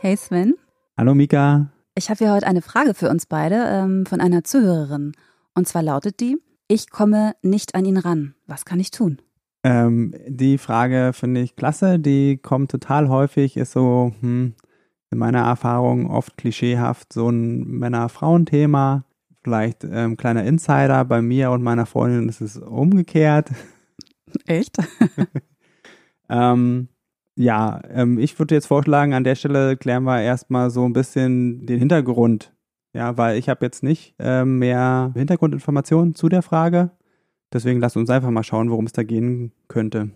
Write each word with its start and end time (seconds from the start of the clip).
Hey 0.00 0.16
Sven. 0.16 0.54
Hallo 0.96 1.12
Mika. 1.12 1.72
Ich 1.96 2.08
habe 2.08 2.18
hier 2.18 2.32
heute 2.32 2.46
eine 2.46 2.62
Frage 2.62 2.94
für 2.94 3.10
uns 3.10 3.26
beide 3.26 3.64
ähm, 3.66 4.06
von 4.06 4.20
einer 4.20 4.44
Zuhörerin. 4.44 5.10
Und 5.56 5.66
zwar 5.66 5.82
lautet 5.82 6.20
die, 6.20 6.40
ich 6.68 6.90
komme 6.90 7.32
nicht 7.42 7.74
an 7.74 7.84
ihn 7.84 7.96
ran. 7.96 8.36
Was 8.46 8.64
kann 8.64 8.78
ich 8.78 8.92
tun? 8.92 9.20
Ähm, 9.64 10.14
die 10.28 10.56
Frage 10.58 11.10
finde 11.14 11.40
ich 11.40 11.56
klasse. 11.56 11.98
Die 11.98 12.36
kommt 12.36 12.70
total 12.70 13.08
häufig, 13.08 13.56
ist 13.56 13.72
so 13.72 14.12
hm, 14.20 14.54
in 15.10 15.18
meiner 15.18 15.40
Erfahrung 15.40 16.08
oft 16.08 16.36
klischeehaft 16.36 17.12
so 17.12 17.28
ein 17.28 17.64
Männer-Frauen-Thema. 17.64 19.04
Vielleicht 19.42 19.82
ähm, 19.82 20.16
kleiner 20.16 20.44
Insider. 20.44 21.04
Bei 21.06 21.22
mir 21.22 21.50
und 21.50 21.64
meiner 21.64 21.86
Freundin 21.86 22.28
ist 22.28 22.40
es 22.40 22.56
umgekehrt. 22.56 23.50
Echt? 24.46 24.76
ähm, 26.28 26.86
ja, 27.38 27.80
ähm, 27.88 28.18
ich 28.18 28.36
würde 28.38 28.56
jetzt 28.56 28.66
vorschlagen, 28.66 29.14
an 29.14 29.22
der 29.22 29.36
Stelle 29.36 29.76
klären 29.76 30.02
wir 30.02 30.20
erstmal 30.20 30.70
so 30.70 30.84
ein 30.84 30.92
bisschen 30.92 31.66
den 31.66 31.78
Hintergrund. 31.78 32.52
Ja, 32.92 33.16
weil 33.16 33.38
ich 33.38 33.48
habe 33.48 33.64
jetzt 33.64 33.84
nicht 33.84 34.16
äh, 34.18 34.44
mehr 34.44 35.12
Hintergrundinformationen 35.14 36.16
zu 36.16 36.28
der 36.28 36.42
Frage. 36.42 36.90
Deswegen 37.52 37.78
lasst 37.78 37.96
uns 37.96 38.10
einfach 38.10 38.30
mal 38.30 38.42
schauen, 38.42 38.70
worum 38.70 38.86
es 38.86 38.92
da 38.92 39.04
gehen 39.04 39.52
könnte. 39.68 40.10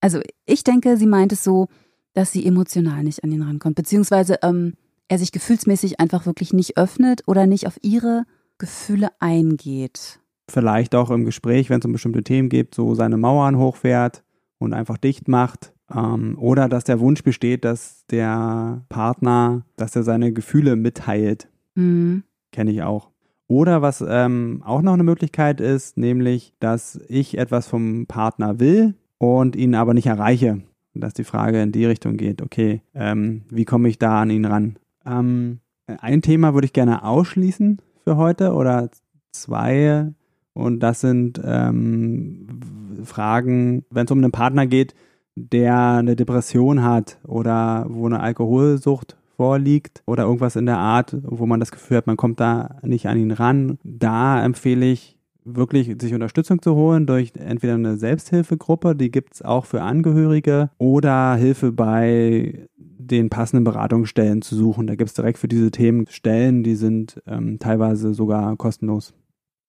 Also 0.00 0.20
ich 0.46 0.62
denke, 0.62 0.96
sie 0.96 1.06
meint 1.06 1.32
es 1.32 1.42
so, 1.42 1.66
dass 2.12 2.30
sie 2.30 2.46
emotional 2.46 3.02
nicht 3.02 3.24
an 3.24 3.32
ihn 3.32 3.42
rankommt, 3.42 3.74
beziehungsweise 3.74 4.38
ähm, 4.42 4.74
er 5.08 5.18
sich 5.18 5.32
gefühlsmäßig 5.32 5.98
einfach 5.98 6.24
wirklich 6.24 6.52
nicht 6.52 6.78
öffnet 6.78 7.22
oder 7.26 7.46
nicht 7.46 7.66
auf 7.66 7.78
ihre 7.82 8.26
Gefühle 8.58 9.08
eingeht. 9.18 10.20
Vielleicht 10.48 10.94
auch 10.94 11.10
im 11.10 11.24
Gespräch, 11.24 11.68
wenn 11.68 11.80
es 11.80 11.86
um 11.86 11.92
bestimmte 11.92 12.22
Themen 12.22 12.48
geht, 12.48 12.76
so 12.76 12.94
seine 12.94 13.16
Mauern 13.16 13.58
hochfährt 13.58 14.22
und 14.58 14.72
einfach 14.72 14.98
dicht 14.98 15.26
macht 15.26 15.73
ähm, 15.92 16.36
oder 16.38 16.68
dass 16.68 16.84
der 16.84 17.00
Wunsch 17.00 17.22
besteht, 17.22 17.64
dass 17.64 18.04
der 18.06 18.82
Partner, 18.88 19.64
dass 19.76 19.96
er 19.96 20.02
seine 20.02 20.32
Gefühle 20.32 20.76
mitteilt. 20.76 21.48
Mhm. 21.74 22.24
Kenne 22.52 22.70
ich 22.70 22.82
auch. 22.82 23.10
Oder 23.46 23.82
was 23.82 24.02
ähm, 24.06 24.62
auch 24.64 24.82
noch 24.82 24.94
eine 24.94 25.02
Möglichkeit 25.02 25.60
ist, 25.60 25.98
nämlich, 25.98 26.54
dass 26.60 27.00
ich 27.08 27.36
etwas 27.36 27.66
vom 27.66 28.06
Partner 28.06 28.58
will 28.58 28.94
und 29.18 29.56
ihn 29.56 29.74
aber 29.74 29.94
nicht 29.94 30.06
erreiche. 30.06 30.62
Dass 30.94 31.12
die 31.12 31.24
Frage 31.24 31.60
in 31.60 31.72
die 31.72 31.84
Richtung 31.84 32.16
geht, 32.16 32.40
okay, 32.40 32.80
ähm, 32.94 33.42
wie 33.50 33.64
komme 33.64 33.88
ich 33.88 33.98
da 33.98 34.22
an 34.22 34.30
ihn 34.30 34.44
ran? 34.44 34.78
Ähm, 35.04 35.58
ein 35.86 36.22
Thema 36.22 36.54
würde 36.54 36.66
ich 36.66 36.72
gerne 36.72 37.04
ausschließen 37.04 37.82
für 38.04 38.16
heute 38.16 38.52
oder 38.52 38.90
zwei. 39.32 40.12
Und 40.52 40.80
das 40.80 41.00
sind 41.00 41.40
ähm, 41.44 42.60
Fragen, 43.02 43.84
wenn 43.90 44.06
es 44.06 44.12
um 44.12 44.18
einen 44.18 44.32
Partner 44.32 44.66
geht, 44.66 44.94
der 45.36 45.98
eine 45.98 46.16
Depression 46.16 46.82
hat 46.82 47.18
oder 47.26 47.86
wo 47.88 48.06
eine 48.06 48.20
Alkoholsucht 48.20 49.16
vorliegt 49.36 50.02
oder 50.06 50.24
irgendwas 50.24 50.56
in 50.56 50.66
der 50.66 50.78
Art, 50.78 51.16
wo 51.22 51.46
man 51.46 51.60
das 51.60 51.72
Gefühl 51.72 51.96
hat, 51.96 52.06
man 52.06 52.16
kommt 52.16 52.40
da 52.40 52.76
nicht 52.82 53.06
an 53.06 53.18
ihn 53.18 53.32
ran, 53.32 53.78
da 53.82 54.44
empfehle 54.44 54.86
ich 54.86 55.18
wirklich 55.44 55.94
sich 56.00 56.14
Unterstützung 56.14 56.62
zu 56.62 56.74
holen 56.74 57.06
durch 57.06 57.32
entweder 57.38 57.74
eine 57.74 57.96
Selbsthilfegruppe, 57.96 58.94
die 58.94 59.10
gibt 59.10 59.34
es 59.34 59.42
auch 59.42 59.66
für 59.66 59.82
Angehörige, 59.82 60.70
oder 60.78 61.34
Hilfe 61.34 61.72
bei 61.72 62.66
den 62.78 63.28
passenden 63.28 63.64
Beratungsstellen 63.64 64.40
zu 64.40 64.56
suchen. 64.56 64.86
Da 64.86 64.94
gibt 64.94 65.08
es 65.10 65.14
direkt 65.14 65.36
für 65.36 65.48
diese 65.48 65.70
Themen 65.70 66.06
Stellen, 66.08 66.62
die 66.62 66.76
sind 66.76 67.20
ähm, 67.26 67.58
teilweise 67.58 68.14
sogar 68.14 68.56
kostenlos. 68.56 69.12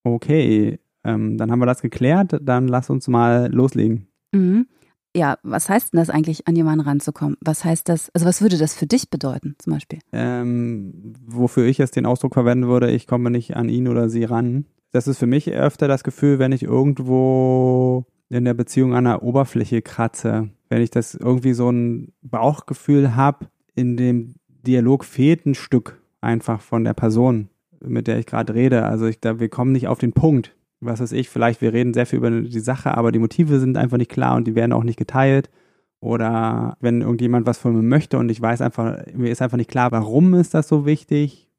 Okay, 0.05 0.79
ähm, 1.03 1.37
dann 1.37 1.51
haben 1.51 1.59
wir 1.59 1.65
das 1.65 1.81
geklärt. 1.81 2.39
Dann 2.41 2.69
lass 2.69 2.89
uns 2.89 3.09
mal 3.09 3.51
loslegen. 3.51 4.07
Mhm 4.31 4.67
ja, 5.15 5.37
was 5.43 5.69
heißt 5.69 5.93
denn 5.93 5.99
das 5.99 6.09
eigentlich, 6.09 6.47
an 6.47 6.55
jemanden 6.55 6.81
ranzukommen? 6.81 7.37
Was 7.39 7.63
heißt 7.63 7.87
das, 7.87 8.09
also 8.13 8.25
was 8.25 8.41
würde 8.41 8.57
das 8.57 8.75
für 8.75 8.85
dich 8.85 9.09
bedeuten, 9.09 9.55
zum 9.59 9.73
Beispiel? 9.73 9.99
Ähm, 10.11 11.13
wofür 11.25 11.65
ich 11.65 11.77
jetzt 11.77 11.95
den 11.95 12.05
Ausdruck 12.05 12.33
verwenden 12.33 12.67
würde, 12.67 12.91
ich 12.91 13.07
komme 13.07 13.31
nicht 13.31 13.55
an 13.55 13.69
ihn 13.69 13.87
oder 13.87 14.09
sie 14.09 14.25
ran. 14.25 14.65
Das 14.91 15.07
ist 15.07 15.17
für 15.17 15.27
mich 15.27 15.51
öfter 15.51 15.87
das 15.87 16.03
Gefühl, 16.03 16.39
wenn 16.39 16.51
ich 16.51 16.63
irgendwo 16.63 18.05
in 18.29 18.45
der 18.45 18.53
Beziehung 18.53 18.93
an 18.93 19.05
der 19.05 19.23
Oberfläche 19.23 19.81
kratze, 19.81 20.49
wenn 20.69 20.81
ich 20.81 20.89
das 20.89 21.15
irgendwie 21.15 21.53
so 21.53 21.69
ein 21.69 22.11
Bauchgefühl 22.21 23.15
habe, 23.15 23.47
in 23.73 23.97
dem 23.97 24.35
Dialog 24.65 25.05
fehlt 25.05 25.45
ein 25.45 25.55
Stück 25.55 26.01
einfach 26.21 26.59
von 26.59 26.83
der 26.83 26.93
Person, 26.93 27.49
mit 27.79 28.07
der 28.07 28.17
ich 28.17 28.25
gerade 28.25 28.53
rede. 28.53 28.83
Also 28.83 29.05
ich 29.05 29.21
glaube, 29.21 29.39
wir 29.39 29.49
kommen 29.49 29.71
nicht 29.71 29.87
auf 29.87 29.99
den 29.99 30.13
Punkt 30.13 30.54
was 30.79 30.99
weiß 30.99 31.11
ich, 31.13 31.29
vielleicht 31.29 31.61
wir 31.61 31.73
reden 31.73 31.93
sehr 31.93 32.05
viel 32.05 32.17
über 32.17 32.31
die 32.31 32.59
Sache, 32.59 32.95
aber 32.95 33.11
die 33.11 33.19
Motive 33.19 33.59
sind 33.59 33.77
einfach 33.77 33.97
nicht 33.97 34.11
klar 34.11 34.35
und 34.35 34.45
die 34.45 34.55
werden 34.55 34.73
auch 34.73 34.83
nicht 34.83 34.97
geteilt. 34.99 35.49
Oder 35.99 36.77
wenn 36.81 37.01
irgendjemand 37.01 37.47
was 37.47 37.57
von 37.57 37.75
mir 37.75 37.81
möchte 37.81 38.17
und 38.17 38.29
ich 38.29 38.41
weiß 38.41 38.61
einfach, 38.61 38.97
mir 39.13 39.31
ist 39.31 39.41
einfach 39.41 39.57
nicht 39.57 39.69
klar, 39.69 39.91
warum 39.91 40.33
ist 40.35 40.53
das 40.53 40.67
so 40.67 40.85
wichtig. 40.85 41.49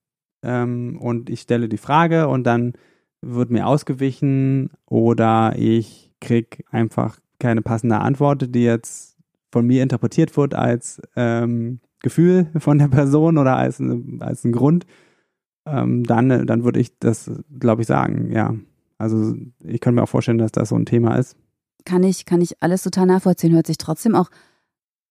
Ähm, 0.42 0.98
und 1.00 1.30
ich 1.30 1.40
stelle 1.40 1.68
die 1.68 1.78
Frage 1.78 2.28
und 2.28 2.44
dann 2.44 2.74
wird 3.22 3.50
mir 3.50 3.66
ausgewichen 3.66 4.70
oder 4.86 5.54
ich 5.56 6.12
kriege 6.20 6.58
einfach 6.70 7.18
keine 7.38 7.62
passende 7.62 7.98
Antwort, 7.98 8.54
die 8.54 8.62
jetzt 8.62 9.16
von 9.50 9.66
mir 9.66 9.82
interpretiert 9.82 10.36
wird 10.36 10.54
als 10.54 11.00
ähm, 11.16 11.80
Gefühl 12.00 12.50
von 12.58 12.78
der 12.78 12.88
Person 12.88 13.38
oder 13.38 13.56
als, 13.56 13.82
als 14.20 14.44
ein 14.44 14.52
Grund, 14.52 14.86
ähm, 15.66 16.04
dann, 16.04 16.46
dann 16.46 16.64
würde 16.64 16.80
ich 16.80 16.98
das, 16.98 17.30
glaube 17.58 17.82
ich, 17.82 17.88
sagen, 17.88 18.30
ja. 18.32 18.54
Also 18.98 19.34
ich 19.62 19.80
kann 19.80 19.94
mir 19.94 20.02
auch 20.02 20.08
vorstellen, 20.08 20.38
dass 20.38 20.52
das 20.52 20.70
so 20.70 20.76
ein 20.76 20.86
Thema 20.86 21.16
ist. 21.16 21.36
Kann 21.84 22.02
ich, 22.02 22.24
kann 22.24 22.40
ich 22.40 22.62
alles 22.62 22.82
total 22.82 23.06
nachvollziehen, 23.06 23.52
hört 23.52 23.66
sich 23.66 23.78
trotzdem 23.78 24.14
auch 24.14 24.30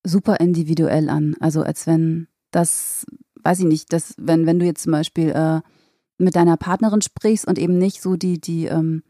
super 0.03 0.39
individuell 0.39 1.09
an. 1.09 1.35
Also 1.39 1.61
als 1.61 1.87
wenn 1.87 2.27
das, 2.51 3.05
weiß 3.43 3.59
ich 3.59 3.65
nicht, 3.65 3.93
dass 3.93 4.13
wenn, 4.17 4.45
wenn 4.45 4.59
du 4.59 4.65
jetzt 4.65 4.83
zum 4.83 4.91
Beispiel 4.91 5.29
äh, 5.29 5.61
mit 6.17 6.35
deiner 6.35 6.57
Partnerin 6.57 7.01
sprichst 7.01 7.47
und 7.47 7.57
eben 7.59 7.77
nicht 7.77 8.01
so 8.01 8.15
die, 8.15 8.39
die, 8.39 8.65
ähm, 8.65 9.03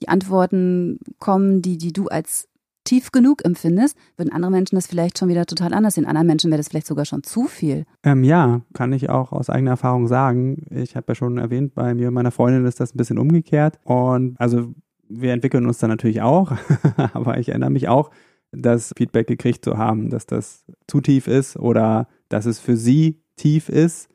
die 0.00 0.08
Antworten 0.08 0.98
kommen, 1.18 1.62
die, 1.62 1.78
die 1.78 1.92
du 1.92 2.08
als 2.08 2.48
tief 2.84 3.12
genug 3.12 3.44
empfindest, 3.44 3.96
würden 4.16 4.32
andere 4.32 4.50
Menschen 4.50 4.76
das 4.76 4.86
vielleicht 4.86 5.18
schon 5.18 5.28
wieder 5.28 5.46
total 5.46 5.72
anders 5.74 5.94
sehen. 5.94 6.06
Anderen 6.06 6.26
Menschen 6.26 6.50
wäre 6.50 6.58
das 6.58 6.68
vielleicht 6.68 6.86
sogar 6.86 7.04
schon 7.04 7.22
zu 7.22 7.44
viel. 7.44 7.84
Ähm, 8.02 8.24
ja, 8.24 8.62
kann 8.74 8.92
ich 8.92 9.10
auch 9.10 9.32
aus 9.32 9.50
eigener 9.50 9.72
Erfahrung 9.72 10.06
sagen. 10.06 10.66
Ich 10.70 10.96
habe 10.96 11.06
ja 11.08 11.14
schon 11.14 11.38
erwähnt, 11.38 11.74
bei 11.74 11.94
mir 11.94 12.08
und 12.08 12.14
meiner 12.14 12.30
Freundin 12.30 12.66
ist 12.66 12.80
das 12.80 12.94
ein 12.94 12.98
bisschen 12.98 13.18
umgekehrt. 13.18 13.78
Und 13.84 14.40
also 14.40 14.74
wir 15.08 15.32
entwickeln 15.32 15.66
uns 15.66 15.78
da 15.78 15.88
natürlich 15.88 16.22
auch, 16.22 16.52
aber 17.12 17.38
ich 17.38 17.50
erinnere 17.50 17.70
mich 17.70 17.88
auch, 17.88 18.10
das 18.52 18.92
Feedback 18.96 19.26
gekriegt 19.26 19.64
zu 19.64 19.78
haben, 19.78 20.10
dass 20.10 20.26
das 20.26 20.64
zu 20.86 21.00
tief 21.00 21.26
ist 21.26 21.56
oder 21.56 22.08
dass 22.28 22.44
es 22.46 22.58
für 22.58 22.76
sie 22.76 23.22
tief 23.36 23.68
ist 23.68 24.08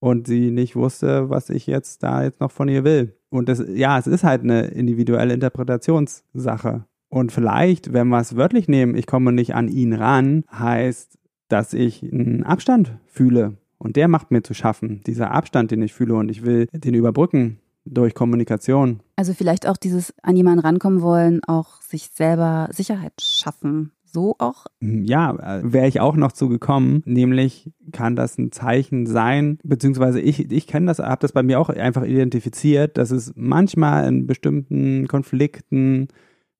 und 0.00 0.26
sie 0.26 0.50
nicht 0.50 0.76
wusste, 0.76 1.28
was 1.30 1.50
ich 1.50 1.66
jetzt 1.66 2.02
da 2.02 2.22
jetzt 2.22 2.40
noch 2.40 2.50
von 2.50 2.68
ihr 2.68 2.84
will. 2.84 3.16
Und 3.30 3.48
das, 3.48 3.62
ja, 3.68 3.98
es 3.98 4.06
ist 4.06 4.24
halt 4.24 4.42
eine 4.42 4.66
individuelle 4.68 5.34
Interpretationssache. 5.34 6.86
Und 7.12 7.30
vielleicht, 7.30 7.92
wenn 7.92 8.08
wir 8.08 8.20
es 8.20 8.36
wörtlich 8.36 8.68
nehmen, 8.68 8.94
ich 8.94 9.06
komme 9.06 9.32
nicht 9.32 9.54
an 9.54 9.68
ihn 9.68 9.92
ran, 9.92 10.44
heißt, 10.50 11.18
dass 11.48 11.74
ich 11.74 12.02
einen 12.02 12.42
Abstand 12.42 12.96
fühle. 13.04 13.58
Und 13.76 13.96
der 13.96 14.08
macht 14.08 14.30
mir 14.30 14.42
zu 14.42 14.54
schaffen, 14.54 15.02
dieser 15.06 15.30
Abstand, 15.30 15.72
den 15.72 15.82
ich 15.82 15.92
fühle. 15.92 16.14
Und 16.14 16.30
ich 16.30 16.42
will 16.42 16.68
den 16.72 16.94
überbrücken 16.94 17.58
durch 17.84 18.14
Kommunikation. 18.14 19.00
Also 19.14 19.34
vielleicht 19.34 19.68
auch 19.68 19.76
dieses 19.76 20.14
an 20.22 20.36
jemanden 20.36 20.60
rankommen 20.60 21.02
wollen, 21.02 21.44
auch 21.46 21.82
sich 21.82 22.08
selber 22.08 22.70
Sicherheit 22.72 23.12
schaffen. 23.20 23.92
So 24.06 24.36
auch? 24.38 24.64
Hm, 24.80 25.04
ja, 25.04 25.32
äh, 25.32 25.70
wäre 25.70 25.88
ich 25.88 26.00
auch 26.00 26.16
noch 26.16 26.32
zu 26.32 26.48
gekommen. 26.48 27.02
Nämlich 27.04 27.70
kann 27.92 28.16
das 28.16 28.38
ein 28.38 28.52
Zeichen 28.52 29.04
sein, 29.04 29.58
beziehungsweise 29.62 30.18
ich, 30.18 30.50
ich 30.50 30.66
kenne 30.66 30.86
das, 30.86 30.98
habe 30.98 31.20
das 31.20 31.32
bei 31.32 31.42
mir 31.42 31.60
auch 31.60 31.68
einfach 31.68 32.04
identifiziert, 32.04 32.96
dass 32.96 33.10
es 33.10 33.34
manchmal 33.36 34.08
in 34.08 34.26
bestimmten 34.26 35.08
Konflikten 35.08 36.08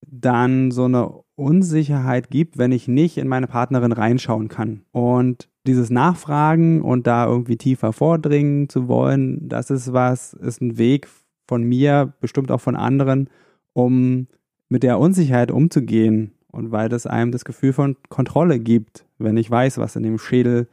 dann 0.06 0.70
so 0.70 0.84
eine 0.84 1.12
Unsicherheit 1.34 2.30
gibt, 2.30 2.58
wenn 2.58 2.72
ich 2.72 2.88
nicht 2.88 3.18
in 3.18 3.28
meine 3.28 3.46
Partnerin 3.46 3.92
reinschauen 3.92 4.48
kann. 4.48 4.82
Und 4.92 5.48
dieses 5.66 5.90
Nachfragen 5.90 6.82
und 6.82 7.06
da 7.06 7.26
irgendwie 7.26 7.56
tiefer 7.56 7.92
vordringen 7.92 8.68
zu 8.68 8.88
wollen, 8.88 9.48
das 9.48 9.70
ist 9.70 9.92
was, 9.92 10.34
ist 10.34 10.60
ein 10.60 10.78
Weg 10.78 11.08
von 11.46 11.62
mir, 11.62 12.12
bestimmt 12.20 12.50
auch 12.50 12.60
von 12.60 12.76
anderen, 12.76 13.28
um 13.72 14.26
mit 14.68 14.82
der 14.82 14.98
Unsicherheit 14.98 15.50
umzugehen. 15.50 16.32
Und 16.50 16.70
weil 16.70 16.88
das 16.88 17.06
einem 17.06 17.32
das 17.32 17.44
Gefühl 17.44 17.72
von 17.72 17.96
Kontrolle 18.08 18.58
gibt, 18.58 19.06
wenn 19.18 19.36
ich 19.36 19.50
weiß, 19.50 19.78
was 19.78 19.96
in 19.96 20.02
dem 20.02 20.18
Schädel 20.18 20.68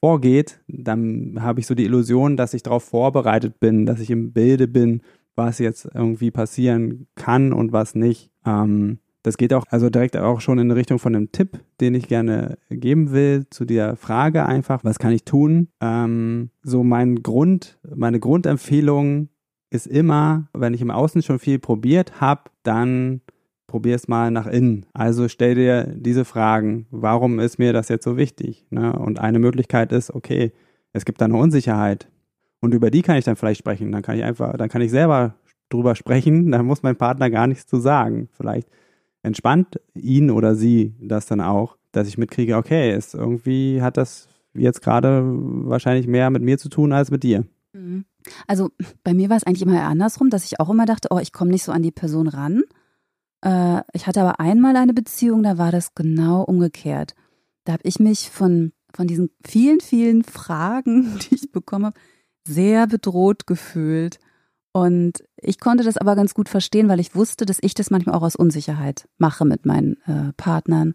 vorgeht, 0.00 0.60
dann 0.68 1.38
habe 1.40 1.60
ich 1.60 1.66
so 1.66 1.74
die 1.74 1.84
Illusion, 1.84 2.36
dass 2.36 2.54
ich 2.54 2.62
darauf 2.62 2.84
vorbereitet 2.84 3.58
bin, 3.58 3.86
dass 3.86 4.00
ich 4.00 4.10
im 4.10 4.32
Bilde 4.32 4.68
bin, 4.68 5.00
was 5.36 5.58
jetzt 5.58 5.88
irgendwie 5.94 6.30
passieren 6.30 7.06
kann 7.14 7.52
und 7.52 7.72
was 7.72 7.94
nicht. 7.94 8.30
Ähm, 8.46 8.98
das 9.24 9.38
geht 9.38 9.54
auch 9.54 9.64
also 9.70 9.88
direkt 9.88 10.16
auch 10.18 10.42
schon 10.42 10.58
in 10.58 10.70
Richtung 10.70 10.98
von 10.98 11.16
einem 11.16 11.32
Tipp, 11.32 11.58
den 11.80 11.94
ich 11.94 12.08
gerne 12.08 12.58
geben 12.68 13.10
will 13.12 13.46
zu 13.48 13.64
der 13.64 13.96
Frage 13.96 14.44
einfach, 14.44 14.84
was 14.84 14.98
kann 14.98 15.12
ich 15.12 15.24
tun? 15.24 15.68
Ähm, 15.80 16.50
so 16.62 16.84
mein 16.84 17.22
Grund, 17.22 17.78
meine 17.94 18.20
Grundempfehlung 18.20 19.30
ist 19.70 19.86
immer, 19.86 20.48
wenn 20.52 20.74
ich 20.74 20.82
im 20.82 20.90
Außen 20.90 21.22
schon 21.22 21.38
viel 21.38 21.58
probiert 21.58 22.20
habe, 22.20 22.42
dann 22.64 23.22
probier 23.66 23.96
es 23.96 24.08
mal 24.08 24.30
nach 24.30 24.46
innen. 24.46 24.86
Also 24.92 25.26
stell 25.28 25.54
dir 25.54 25.84
diese 25.96 26.24
Fragen. 26.24 26.86
Warum 26.90 27.40
ist 27.40 27.58
mir 27.58 27.72
das 27.72 27.88
jetzt 27.88 28.04
so 28.04 28.16
wichtig? 28.18 28.66
Ne? 28.70 28.92
Und 28.92 29.18
eine 29.18 29.38
Möglichkeit 29.38 29.90
ist, 29.90 30.14
okay, 30.14 30.52
es 30.92 31.04
gibt 31.04 31.20
da 31.20 31.24
eine 31.24 31.36
Unsicherheit. 31.36 32.08
Und 32.64 32.72
über 32.72 32.90
die 32.90 33.02
kann 33.02 33.18
ich 33.18 33.26
dann 33.26 33.36
vielleicht 33.36 33.58
sprechen. 33.58 33.92
Dann 33.92 34.00
kann 34.00 34.16
ich 34.16 34.24
einfach, 34.24 34.56
dann 34.56 34.70
kann 34.70 34.80
ich 34.80 34.90
selber 34.90 35.34
drüber 35.68 35.94
sprechen. 35.94 36.50
Dann 36.50 36.64
muss 36.64 36.82
mein 36.82 36.96
Partner 36.96 37.28
gar 37.28 37.46
nichts 37.46 37.66
zu 37.66 37.78
sagen. 37.78 38.30
Vielleicht 38.32 38.70
entspannt 39.22 39.82
ihn 39.92 40.30
oder 40.30 40.54
sie 40.54 40.94
das 40.98 41.26
dann 41.26 41.42
auch, 41.42 41.76
dass 41.92 42.08
ich 42.08 42.16
mitkriege, 42.16 42.56
okay, 42.56 42.90
es 42.90 43.12
irgendwie 43.12 43.82
hat 43.82 43.98
das 43.98 44.28
jetzt 44.54 44.80
gerade 44.80 45.22
wahrscheinlich 45.26 46.06
mehr 46.06 46.30
mit 46.30 46.42
mir 46.42 46.56
zu 46.56 46.70
tun 46.70 46.94
als 46.94 47.10
mit 47.10 47.22
dir. 47.22 47.44
Mhm. 47.74 48.06
Also 48.46 48.70
bei 49.02 49.12
mir 49.12 49.28
war 49.28 49.36
es 49.36 49.44
eigentlich 49.44 49.60
immer 49.60 49.82
andersrum, 49.82 50.30
dass 50.30 50.46
ich 50.46 50.58
auch 50.58 50.70
immer 50.70 50.86
dachte, 50.86 51.08
oh, 51.10 51.18
ich 51.18 51.34
komme 51.34 51.50
nicht 51.50 51.64
so 51.64 51.72
an 51.72 51.82
die 51.82 51.92
Person 51.92 52.28
ran. 52.28 52.62
Äh, 53.44 53.82
ich 53.92 54.06
hatte 54.06 54.22
aber 54.22 54.40
einmal 54.40 54.74
eine 54.76 54.94
Beziehung, 54.94 55.42
da 55.42 55.58
war 55.58 55.70
das 55.70 55.94
genau 55.94 56.42
umgekehrt. 56.42 57.14
Da 57.64 57.74
habe 57.74 57.82
ich 57.84 58.00
mich 58.00 58.30
von, 58.30 58.72
von 58.94 59.06
diesen 59.06 59.28
vielen, 59.46 59.80
vielen 59.80 60.24
Fragen, 60.24 61.18
die 61.30 61.34
ich 61.34 61.52
bekomme, 61.52 61.92
sehr 62.46 62.86
bedroht 62.86 63.46
gefühlt. 63.46 64.18
Und 64.72 65.22
ich 65.36 65.60
konnte 65.60 65.84
das 65.84 65.96
aber 65.96 66.16
ganz 66.16 66.34
gut 66.34 66.48
verstehen, 66.48 66.88
weil 66.88 67.00
ich 67.00 67.14
wusste, 67.14 67.46
dass 67.46 67.58
ich 67.60 67.74
das 67.74 67.90
manchmal 67.90 68.16
auch 68.16 68.22
aus 68.22 68.36
Unsicherheit 68.36 69.08
mache 69.18 69.44
mit 69.44 69.66
meinen 69.66 69.96
äh, 70.06 70.32
Partnern, 70.36 70.94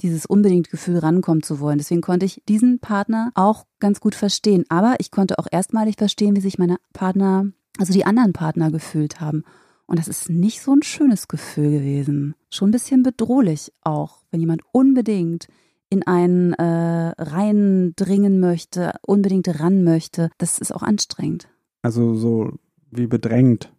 dieses 0.00 0.26
unbedingt 0.26 0.70
Gefühl 0.70 0.98
rankommen 0.98 1.42
zu 1.42 1.58
wollen. 1.58 1.78
Deswegen 1.78 2.00
konnte 2.00 2.26
ich 2.26 2.42
diesen 2.48 2.78
Partner 2.78 3.32
auch 3.34 3.66
ganz 3.80 3.98
gut 4.00 4.14
verstehen. 4.14 4.64
Aber 4.68 4.96
ich 4.98 5.10
konnte 5.10 5.38
auch 5.38 5.48
erstmalig 5.50 5.96
verstehen, 5.96 6.36
wie 6.36 6.40
sich 6.40 6.58
meine 6.58 6.76
Partner, 6.92 7.46
also 7.78 7.92
die 7.92 8.06
anderen 8.06 8.32
Partner 8.32 8.70
gefühlt 8.70 9.20
haben. 9.20 9.42
Und 9.86 9.98
das 9.98 10.06
ist 10.06 10.30
nicht 10.30 10.62
so 10.62 10.72
ein 10.72 10.82
schönes 10.82 11.28
Gefühl 11.28 11.70
gewesen. 11.70 12.34
Schon 12.50 12.68
ein 12.68 12.72
bisschen 12.72 13.02
bedrohlich 13.02 13.72
auch, 13.82 14.18
wenn 14.30 14.40
jemand 14.40 14.62
unbedingt 14.70 15.48
in 15.90 16.06
einen 16.06 16.52
äh, 16.54 17.14
reindringen 17.18 18.40
möchte, 18.40 18.94
unbedingt 19.06 19.60
ran 19.60 19.84
möchte. 19.84 20.30
Das 20.38 20.58
ist 20.58 20.74
auch 20.74 20.82
anstrengend. 20.82 21.48
Also 21.82 22.14
so 22.14 22.58
wie 22.90 23.06
bedrängt. 23.06 23.72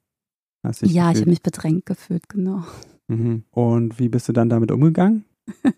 Hast 0.63 0.81
dich 0.81 0.91
ja, 0.91 1.03
gefühlt. 1.03 1.15
ich 1.15 1.21
habe 1.21 1.29
mich 1.29 1.43
bedrängt 1.43 1.85
gefühlt, 1.85 2.29
genau. 2.29 2.63
Mhm. 3.07 3.43
Und 3.51 3.99
wie 3.99 4.09
bist 4.09 4.27
du 4.27 4.33
dann 4.33 4.49
damit 4.49 4.71
umgegangen? 4.71 5.25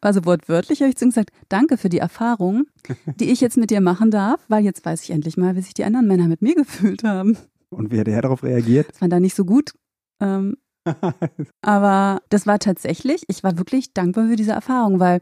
Also 0.00 0.24
wortwörtlich 0.26 0.80
habe 0.80 0.90
ich 0.90 0.96
zu 0.96 1.06
ihm 1.06 1.10
gesagt, 1.10 1.30
danke 1.48 1.78
für 1.78 1.88
die 1.88 1.98
Erfahrung, 1.98 2.66
die 3.20 3.30
ich 3.30 3.40
jetzt 3.40 3.56
mit 3.56 3.70
dir 3.70 3.80
machen 3.80 4.10
darf, 4.10 4.44
weil 4.48 4.64
jetzt 4.64 4.84
weiß 4.84 5.02
ich 5.02 5.10
endlich 5.10 5.36
mal, 5.36 5.56
wie 5.56 5.62
sich 5.62 5.72
die 5.72 5.84
anderen 5.84 6.06
Männer 6.06 6.28
mit 6.28 6.42
mir 6.42 6.54
gefühlt 6.54 7.04
haben. 7.04 7.38
Und 7.70 7.90
wie 7.90 7.98
hat 7.98 8.08
er 8.08 8.22
darauf 8.22 8.42
reagiert? 8.42 8.90
Das 8.90 9.00
war 9.00 9.08
da 9.08 9.20
nicht 9.20 9.34
so 9.34 9.44
gut. 9.44 9.72
Ähm, 10.20 10.56
aber 11.62 12.20
das 12.28 12.46
war 12.46 12.58
tatsächlich, 12.58 13.24
ich 13.28 13.42
war 13.42 13.56
wirklich 13.56 13.94
dankbar 13.94 14.28
für 14.28 14.36
diese 14.36 14.52
Erfahrung, 14.52 15.00
weil 15.00 15.20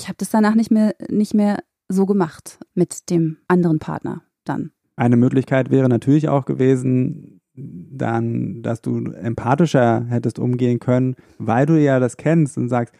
ich 0.00 0.08
habe 0.08 0.16
das 0.18 0.30
danach 0.30 0.54
nicht 0.54 0.70
mehr, 0.70 0.94
nicht 1.08 1.34
mehr 1.34 1.62
so 1.88 2.06
gemacht 2.06 2.58
mit 2.74 3.10
dem 3.10 3.36
anderen 3.48 3.78
Partner 3.78 4.22
dann. 4.44 4.72
Eine 4.96 5.16
Möglichkeit 5.16 5.70
wäre 5.70 5.88
natürlich 5.88 6.28
auch 6.28 6.46
gewesen, 6.46 7.40
dann, 7.54 8.62
dass 8.62 8.80
du 8.80 9.04
empathischer 9.12 10.06
hättest 10.06 10.38
umgehen 10.38 10.78
können, 10.78 11.16
weil 11.38 11.66
du 11.66 11.78
ja 11.80 12.00
das 12.00 12.16
kennst 12.16 12.56
und 12.56 12.68
sagst, 12.68 12.94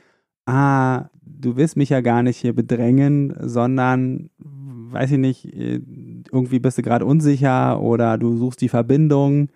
ah, 0.47 1.09
du 1.23 1.57
willst 1.57 1.77
mich 1.77 1.89
ja 1.89 2.01
gar 2.01 2.23
nicht 2.23 2.37
hier 2.37 2.55
bedrängen, 2.55 3.35
sondern, 3.41 4.29
weiß 4.39 5.13
ich 5.13 5.19
nicht, 5.19 5.45
irgendwie 5.55 6.59
bist 6.59 6.79
du 6.79 6.83
gerade 6.83 7.07
unsicher 7.07 7.81
oder 7.81 8.19
du 8.19 8.37
suchst 8.37 8.61
die 8.61 8.69
Verbindung. 8.69 9.49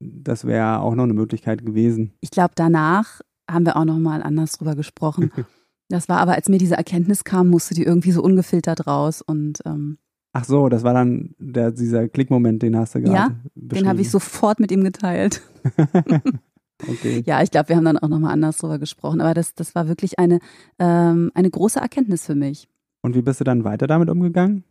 Das 0.00 0.44
wäre 0.44 0.80
auch 0.80 0.94
noch 0.94 1.04
eine 1.04 1.14
Möglichkeit 1.14 1.64
gewesen. 1.64 2.14
Ich 2.20 2.30
glaube, 2.30 2.52
danach 2.56 3.20
haben 3.48 3.66
wir 3.66 3.76
auch 3.76 3.84
noch 3.84 3.98
mal 3.98 4.22
anders 4.22 4.52
drüber 4.52 4.74
gesprochen. 4.74 5.30
Das 5.88 6.08
war 6.08 6.18
aber, 6.18 6.34
als 6.34 6.48
mir 6.48 6.58
diese 6.58 6.76
Erkenntnis 6.76 7.24
kam, 7.24 7.48
musste 7.48 7.74
die 7.74 7.82
irgendwie 7.82 8.12
so 8.12 8.22
ungefiltert 8.22 8.86
raus 8.86 9.22
und 9.22 9.60
ähm, 9.64 9.98
Ach 10.32 10.44
so, 10.44 10.68
das 10.68 10.84
war 10.84 10.92
dann 10.92 11.34
der, 11.38 11.70
dieser 11.70 12.08
Klickmoment, 12.08 12.62
den 12.62 12.76
hast 12.76 12.94
du 12.94 13.00
gerade. 13.00 13.14
Ja, 13.14 13.30
den 13.54 13.88
habe 13.88 14.02
ich 14.02 14.10
sofort 14.10 14.60
mit 14.60 14.70
ihm 14.70 14.84
geteilt. 14.84 15.42
okay. 16.88 17.22
Ja, 17.26 17.42
ich 17.42 17.50
glaube, 17.50 17.70
wir 17.70 17.76
haben 17.76 17.86
dann 17.86 17.98
auch 17.98 18.08
nochmal 18.08 18.32
anders 18.32 18.58
drüber 18.58 18.78
gesprochen, 18.78 19.20
aber 19.20 19.34
das, 19.34 19.54
das 19.54 19.74
war 19.74 19.88
wirklich 19.88 20.18
eine, 20.18 20.40
ähm, 20.78 21.32
eine 21.34 21.50
große 21.50 21.80
Erkenntnis 21.80 22.26
für 22.26 22.34
mich. 22.34 22.68
Und 23.00 23.14
wie 23.14 23.22
bist 23.22 23.40
du 23.40 23.44
dann 23.44 23.64
weiter 23.64 23.86
damit 23.86 24.10
umgegangen? 24.10 24.64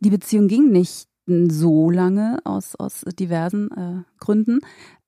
Die 0.00 0.10
Beziehung 0.10 0.48
ging 0.48 0.70
nicht 0.70 1.08
so 1.26 1.90
lange 1.90 2.38
aus, 2.44 2.74
aus 2.76 3.04
diversen 3.18 3.70
äh, 3.70 4.02
Gründen. 4.18 4.60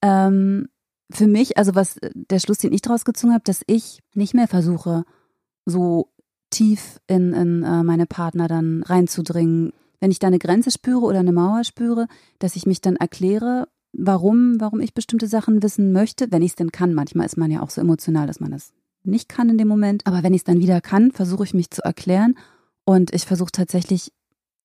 Ähm, 0.03 0.69
für 1.11 1.27
mich, 1.27 1.59
also 1.59 1.75
was 1.75 1.99
der 2.15 2.39
Schluss, 2.39 2.59
den 2.59 2.73
ich 2.73 2.83
daraus 2.83 3.05
gezogen 3.05 3.33
habe, 3.33 3.45
dass 3.45 3.63
ich 3.67 4.01
nicht 4.15 4.35
mehr 4.35 4.49
versuche, 4.49 5.05
so 5.67 6.09
tief 6.51 7.01
in, 7.07 7.33
in 7.35 7.63
äh, 7.63 7.83
meine 7.83 8.07
Partner 8.07 8.49
dann 8.49 8.83
reinzudringen 8.83 9.73
wenn 10.01 10.11
ich 10.11 10.19
da 10.19 10.27
eine 10.27 10.39
Grenze 10.39 10.71
spüre 10.71 11.01
oder 11.01 11.21
eine 11.21 11.33
Mauer 11.33 11.65
spüre, 11.65 12.07
dass 12.39 12.57
ich 12.57 12.67
mich 12.67 12.81
dann 12.81 12.97
erkläre, 12.97 13.69
warum, 13.93 14.61
warum 14.61 14.81
ich 14.81 14.95
bestimmte 14.95 15.27
Sachen 15.27 15.63
wissen 15.63 15.93
möchte, 15.93 16.31
wenn 16.31 16.43
ich 16.43 16.53
es 16.53 16.57
denn 16.57 16.73
kann. 16.73 16.95
Manchmal 16.95 17.27
ist 17.27 17.37
man 17.37 17.51
ja 17.51 17.63
auch 17.63 17.71
so 17.71 17.81
emotional, 17.81 18.27
dass 18.27 18.41
man 18.41 18.51
das 18.51 18.73
nicht 19.05 19.29
kann 19.29 19.49
in 19.49 19.59
dem 19.59 19.69
Moment. 19.69 20.07
Aber 20.07 20.23
wenn 20.23 20.35
ich 20.35 20.41
es 20.41 20.45
dann 20.45 20.61
wieder 20.61 20.81
kann, 20.81 21.13
versuche 21.13 21.45
ich 21.45 21.55
mich 21.55 21.71
zu 21.71 21.83
erklären 21.83 22.37
und 22.85 23.15
ich 23.15 23.25
versuche 23.25 23.53
tatsächlich 23.53 24.13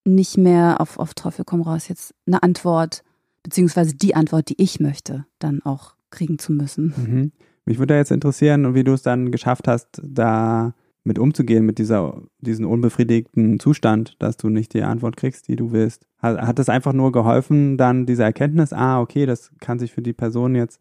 nicht 0.04 0.38
mehr 0.38 0.82
auf, 0.82 0.98
auf 1.00 1.14
Teufel 1.14 1.46
komm 1.46 1.62
raus 1.62 1.88
jetzt 1.88 2.14
eine 2.26 2.42
Antwort, 2.42 3.04
beziehungsweise 3.44 3.96
die 3.96 4.16
Antwort, 4.16 4.50
die 4.50 4.62
ich 4.62 4.80
möchte, 4.80 5.26
dann 5.40 5.62
auch 5.62 5.96
kriegen 6.10 6.40
zu 6.40 6.52
müssen. 6.52 6.94
Mhm. 6.98 7.32
Mich 7.66 7.78
würde 7.78 7.96
jetzt 7.96 8.12
interessieren, 8.12 8.74
wie 8.74 8.84
du 8.84 8.94
es 8.94 9.04
dann 9.04 9.32
geschafft 9.32 9.68
hast, 9.68 10.02
da 10.04 10.74
mit 11.04 11.18
umzugehen, 11.18 11.66
mit 11.66 11.80
dieser, 11.80 12.22
diesem 12.40 12.68
unbefriedigten 12.68 13.60
Zustand, 13.60 14.16
dass 14.20 14.38
du 14.38 14.50
nicht 14.50 14.74
die 14.74 14.84
Antwort 14.84 15.18
kriegst, 15.18 15.48
die 15.48 15.56
du 15.56 15.72
willst. 15.72 16.06
Hat, 16.20 16.42
hat 16.42 16.60
es 16.60 16.70
einfach 16.70 16.94
nur 16.94 17.12
geholfen, 17.12 17.78
dann 17.78 18.06
diese 18.06 18.24
Erkenntnis, 18.24 18.74
ah, 18.74 19.02
okay, 19.02 19.26
das 19.26 19.52
kann 19.60 19.80
sich 19.80 19.92
für 19.92 20.02
die 20.02 20.14
Person 20.14 20.56
jetzt 20.56 20.80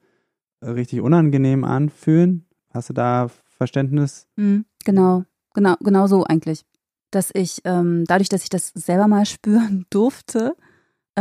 richtig 0.63 1.01
unangenehm 1.01 1.65
anfühlen? 1.65 2.47
Hast 2.73 2.91
du 2.91 2.93
da 2.93 3.29
Verständnis? 3.47 4.27
Mhm, 4.37 4.65
genau, 4.85 5.25
genau, 5.55 5.77
genau 5.81 6.07
so 6.07 6.25
eigentlich. 6.25 6.65
Dass 7.11 7.31
ich, 7.35 7.61
ähm, 7.65 8.05
dadurch, 8.07 8.29
dass 8.29 8.43
ich 8.43 8.51
das 8.51 8.69
selber 8.75 9.09
mal 9.09 9.27
spüren 9.27 9.87
durfte, 9.91 10.55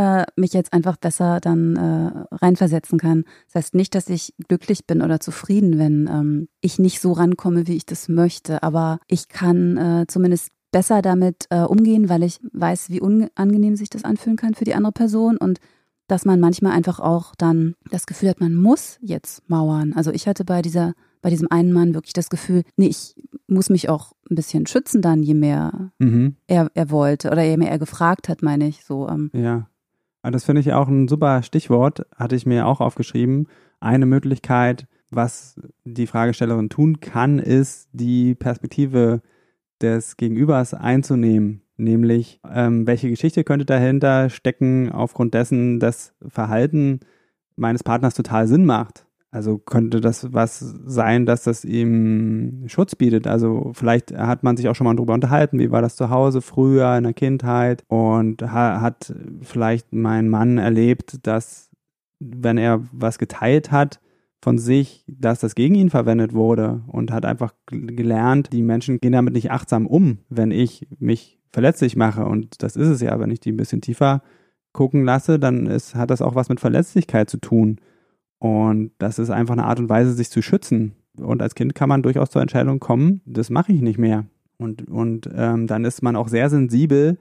äh, 0.00 0.24
mich 0.34 0.54
jetzt 0.54 0.72
einfach 0.72 0.96
besser 0.96 1.40
dann 1.40 1.76
äh, 1.76 2.34
reinversetzen 2.36 2.98
kann. 2.98 3.24
Das 3.46 3.56
heißt 3.56 3.74
nicht, 3.74 3.94
dass 3.94 4.08
ich 4.08 4.32
glücklich 4.48 4.86
bin 4.86 5.02
oder 5.02 5.20
zufrieden, 5.20 5.78
wenn 5.78 6.08
ähm, 6.10 6.48
ich 6.62 6.78
nicht 6.78 7.00
so 7.00 7.12
rankomme, 7.12 7.66
wie 7.66 7.76
ich 7.76 7.84
das 7.84 8.08
möchte, 8.08 8.62
aber 8.62 8.98
ich 9.08 9.28
kann 9.28 9.76
äh, 9.76 10.06
zumindest 10.08 10.52
besser 10.72 11.02
damit 11.02 11.48
äh, 11.50 11.60
umgehen, 11.60 12.08
weil 12.08 12.22
ich 12.22 12.40
weiß, 12.52 12.88
wie 12.88 13.02
unangenehm 13.02 13.76
sich 13.76 13.90
das 13.90 14.04
anfühlen 14.04 14.38
kann 14.38 14.54
für 14.54 14.64
die 14.64 14.74
andere 14.74 14.92
Person 14.92 15.36
und 15.36 15.60
dass 16.06 16.24
man 16.24 16.40
manchmal 16.40 16.72
einfach 16.72 16.98
auch 16.98 17.34
dann 17.36 17.74
das 17.90 18.06
Gefühl 18.06 18.30
hat, 18.30 18.40
man 18.40 18.54
muss 18.54 18.96
jetzt 19.02 19.48
mauern. 19.50 19.92
Also 19.92 20.12
ich 20.12 20.26
hatte 20.26 20.44
bei 20.44 20.62
dieser 20.62 20.94
bei 21.22 21.28
diesem 21.28 21.48
einen 21.50 21.72
Mann 21.72 21.92
wirklich 21.92 22.14
das 22.14 22.30
Gefühl, 22.30 22.62
nee, 22.76 22.86
ich 22.86 23.14
muss 23.46 23.68
mich 23.68 23.90
auch 23.90 24.12
ein 24.30 24.36
bisschen 24.36 24.66
schützen 24.66 25.02
dann, 25.02 25.22
je 25.22 25.34
mehr 25.34 25.92
mhm. 25.98 26.36
er, 26.46 26.70
er 26.72 26.90
wollte 26.90 27.30
oder 27.30 27.42
je 27.42 27.58
mehr 27.58 27.70
er 27.70 27.78
gefragt 27.78 28.30
hat, 28.30 28.42
meine 28.42 28.66
ich 28.66 28.84
so. 28.84 29.06
Ähm, 29.06 29.30
ja. 29.34 29.66
Das 30.22 30.44
finde 30.44 30.60
ich 30.60 30.72
auch 30.72 30.88
ein 30.88 31.08
super 31.08 31.42
Stichwort, 31.42 32.06
hatte 32.14 32.36
ich 32.36 32.46
mir 32.46 32.66
auch 32.66 32.80
aufgeschrieben. 32.80 33.48
Eine 33.80 34.06
Möglichkeit, 34.06 34.86
was 35.10 35.58
die 35.84 36.06
Fragestellerin 36.06 36.68
tun 36.68 37.00
kann, 37.00 37.38
ist, 37.38 37.88
die 37.92 38.34
Perspektive 38.34 39.22
des 39.80 40.16
Gegenübers 40.16 40.74
einzunehmen. 40.74 41.62
Nämlich, 41.76 42.40
ähm, 42.46 42.86
welche 42.86 43.08
Geschichte 43.08 43.42
könnte 43.44 43.64
dahinter 43.64 44.28
stecken, 44.28 44.92
aufgrund 44.92 45.32
dessen 45.32 45.80
das 45.80 46.12
Verhalten 46.28 47.00
meines 47.56 47.82
Partners 47.82 48.14
total 48.14 48.46
Sinn 48.46 48.66
macht. 48.66 49.06
Also 49.32 49.58
könnte 49.58 50.00
das 50.00 50.32
was 50.32 50.58
sein, 50.58 51.24
dass 51.24 51.44
das 51.44 51.64
ihm 51.64 52.64
Schutz 52.66 52.96
bietet. 52.96 53.28
Also 53.28 53.70
vielleicht 53.74 54.12
hat 54.12 54.42
man 54.42 54.56
sich 54.56 54.68
auch 54.68 54.74
schon 54.74 54.86
mal 54.86 54.96
drüber 54.96 55.14
unterhalten, 55.14 55.60
wie 55.60 55.70
war 55.70 55.82
das 55.82 55.94
zu 55.94 56.10
Hause 56.10 56.40
früher 56.40 56.96
in 56.96 57.04
der 57.04 57.12
Kindheit 57.12 57.84
und 57.86 58.42
hat 58.42 59.14
vielleicht 59.42 59.92
mein 59.92 60.28
Mann 60.28 60.58
erlebt, 60.58 61.26
dass 61.26 61.70
wenn 62.18 62.58
er 62.58 62.82
was 62.92 63.18
geteilt 63.18 63.70
hat 63.70 64.00
von 64.42 64.58
sich, 64.58 65.04
dass 65.06 65.40
das 65.40 65.54
gegen 65.54 65.74
ihn 65.74 65.90
verwendet 65.90 66.32
wurde 66.32 66.82
und 66.88 67.12
hat 67.12 67.24
einfach 67.24 67.54
gelernt, 67.66 68.52
die 68.52 68.62
Menschen 68.62 68.98
gehen 68.98 69.12
damit 69.12 69.34
nicht 69.34 69.50
achtsam 69.50 69.86
um, 69.86 70.18
wenn 70.28 70.50
ich 70.50 70.88
mich 70.98 71.38
verletzlich 71.52 71.94
mache. 71.94 72.24
Und 72.24 72.62
das 72.62 72.74
ist 72.74 72.88
es 72.88 73.00
ja, 73.00 73.20
wenn 73.20 73.30
ich 73.30 73.40
die 73.40 73.52
ein 73.52 73.56
bisschen 73.56 73.80
tiefer 73.80 74.22
gucken 74.72 75.04
lasse, 75.04 75.38
dann 75.38 75.66
ist, 75.66 75.94
hat 75.94 76.10
das 76.10 76.22
auch 76.22 76.34
was 76.34 76.48
mit 76.48 76.60
Verletzlichkeit 76.60 77.28
zu 77.28 77.38
tun. 77.38 77.80
Und 78.40 78.92
das 78.98 79.18
ist 79.18 79.30
einfach 79.30 79.52
eine 79.52 79.66
Art 79.66 79.78
und 79.78 79.88
Weise, 79.88 80.12
sich 80.14 80.30
zu 80.30 80.42
schützen. 80.42 80.96
Und 81.16 81.42
als 81.42 81.54
Kind 81.54 81.74
kann 81.74 81.90
man 81.90 82.02
durchaus 82.02 82.30
zur 82.30 82.42
Entscheidung 82.42 82.80
kommen, 82.80 83.20
das 83.26 83.50
mache 83.50 83.72
ich 83.72 83.82
nicht 83.82 83.98
mehr. 83.98 84.24
Und, 84.56 84.88
und 84.88 85.28
ähm, 85.34 85.66
dann 85.66 85.84
ist 85.84 86.02
man 86.02 86.16
auch 86.16 86.28
sehr 86.28 86.48
sensibel 86.48 87.18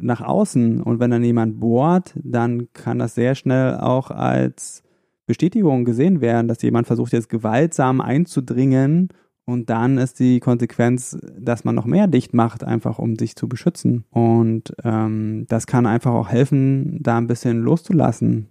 nach 0.00 0.22
außen. 0.22 0.82
Und 0.82 1.00
wenn 1.00 1.10
dann 1.10 1.22
jemand 1.22 1.60
bohrt, 1.60 2.14
dann 2.16 2.72
kann 2.72 2.98
das 2.98 3.14
sehr 3.14 3.34
schnell 3.34 3.76
auch 3.76 4.10
als 4.10 4.82
Bestätigung 5.26 5.84
gesehen 5.84 6.22
werden, 6.22 6.48
dass 6.48 6.62
jemand 6.62 6.86
versucht 6.86 7.12
jetzt 7.12 7.28
gewaltsam 7.28 8.00
einzudringen 8.00 9.10
und 9.44 9.70
dann 9.70 9.96
ist 9.96 10.20
die 10.20 10.40
Konsequenz, 10.40 11.18
dass 11.38 11.64
man 11.64 11.74
noch 11.74 11.86
mehr 11.86 12.06
dicht 12.06 12.34
macht, 12.34 12.64
einfach 12.64 12.98
um 12.98 13.16
sich 13.16 13.34
zu 13.34 13.48
beschützen. 13.48 14.04
Und 14.10 14.74
ähm, 14.84 15.46
das 15.48 15.66
kann 15.66 15.86
einfach 15.86 16.12
auch 16.12 16.28
helfen, 16.28 17.02
da 17.02 17.16
ein 17.16 17.26
bisschen 17.26 17.60
loszulassen 17.62 18.48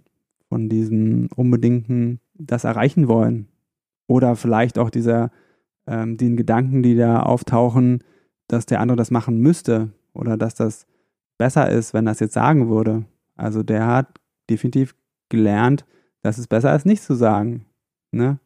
von 0.48 0.68
diesen 0.68 1.28
unbedingten, 1.28 2.20
das 2.34 2.64
erreichen 2.64 3.08
wollen. 3.08 3.48
Oder 4.06 4.36
vielleicht 4.36 4.78
auch 4.78 4.90
dieser, 4.90 5.30
ähm, 5.86 6.16
den 6.16 6.36
Gedanken, 6.36 6.82
die 6.82 6.96
da 6.96 7.22
auftauchen, 7.22 8.02
dass 8.46 8.66
der 8.66 8.80
andere 8.80 8.96
das 8.96 9.10
machen 9.10 9.38
müsste 9.38 9.90
oder 10.14 10.36
dass 10.36 10.54
das 10.54 10.86
besser 11.36 11.68
ist, 11.68 11.94
wenn 11.94 12.06
es 12.06 12.20
jetzt 12.20 12.34
sagen 12.34 12.68
würde. 12.68 13.04
Also 13.36 13.62
der 13.62 13.86
hat 13.86 14.20
definitiv 14.50 14.94
gelernt, 15.28 15.84
dass 16.22 16.38
es 16.38 16.46
besser 16.46 16.74
ist, 16.74 16.86
nichts 16.86 17.06
zu 17.06 17.14
sagen. 17.14 17.66
Ne? 18.10 18.38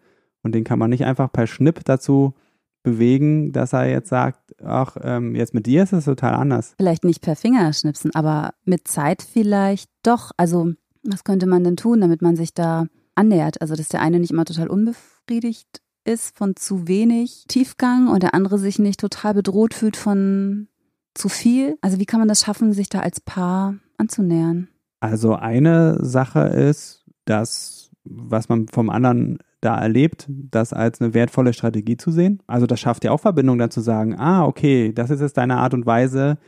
Und 0.42 0.54
den 0.54 0.64
kann 0.64 0.78
man 0.78 0.90
nicht 0.90 1.04
einfach 1.04 1.32
per 1.32 1.46
Schnipp 1.46 1.84
dazu 1.84 2.34
bewegen, 2.82 3.52
dass 3.52 3.72
er 3.72 3.88
jetzt 3.88 4.08
sagt, 4.08 4.56
ach, 4.62 4.96
ähm, 5.02 5.34
jetzt 5.36 5.54
mit 5.54 5.66
dir 5.66 5.84
ist 5.84 5.92
es 5.92 6.04
total 6.04 6.34
anders. 6.34 6.74
Vielleicht 6.76 7.04
nicht 7.04 7.22
per 7.22 7.36
Fingerschnipsen, 7.36 8.14
aber 8.14 8.54
mit 8.64 8.88
Zeit 8.88 9.22
vielleicht 9.22 9.88
doch. 10.02 10.32
Also, 10.36 10.72
was 11.02 11.24
könnte 11.24 11.46
man 11.46 11.64
denn 11.64 11.76
tun, 11.76 12.00
damit 12.00 12.22
man 12.22 12.36
sich 12.36 12.54
da 12.54 12.86
annähert? 13.14 13.60
Also, 13.60 13.74
dass 13.74 13.88
der 13.88 14.00
eine 14.00 14.20
nicht 14.20 14.30
immer 14.30 14.44
total 14.44 14.68
unbefriedigt 14.68 15.82
ist 16.04 16.36
von 16.36 16.56
zu 16.56 16.88
wenig 16.88 17.44
Tiefgang 17.48 18.08
und 18.08 18.22
der 18.22 18.34
andere 18.34 18.58
sich 18.58 18.78
nicht 18.78 19.00
total 19.00 19.34
bedroht 19.34 19.74
fühlt 19.74 19.96
von 19.96 20.68
zu 21.14 21.28
viel? 21.28 21.76
Also 21.80 21.98
wie 21.98 22.06
kann 22.06 22.20
man 22.20 22.28
das 22.28 22.40
schaffen, 22.40 22.72
sich 22.72 22.88
da 22.88 23.00
als 23.00 23.20
Paar 23.20 23.74
anzunähern? 23.98 24.68
Also 25.00 25.34
eine 25.34 25.98
Sache 26.04 26.40
ist, 26.40 27.04
dass 27.24 27.90
was 28.04 28.48
man 28.48 28.66
vom 28.68 28.90
anderen 28.90 29.38
da 29.60 29.78
erlebt, 29.78 30.26
das 30.28 30.72
als 30.72 31.00
eine 31.00 31.14
wertvolle 31.14 31.52
Strategie 31.52 31.96
zu 31.96 32.10
sehen. 32.10 32.42
Also 32.48 32.66
das 32.66 32.80
schafft 32.80 33.04
ja 33.04 33.12
auch 33.12 33.20
Verbindung 33.20 33.58
dann 33.58 33.70
zu 33.70 33.80
sagen, 33.80 34.18
ah, 34.18 34.44
okay, 34.44 34.92
das 34.92 35.10
ist 35.10 35.20
jetzt 35.20 35.36
deine 35.36 35.58
Art 35.58 35.72
und 35.72 35.86
Weise, 35.86 36.38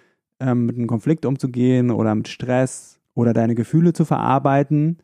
ähm, 0.40 0.66
mit 0.66 0.76
einem 0.76 0.88
Konflikt 0.88 1.24
umzugehen 1.24 1.92
oder 1.92 2.12
mit 2.14 2.26
Stress 2.26 2.93
oder 3.14 3.32
deine 3.32 3.54
Gefühle 3.54 3.92
zu 3.92 4.04
verarbeiten. 4.04 4.98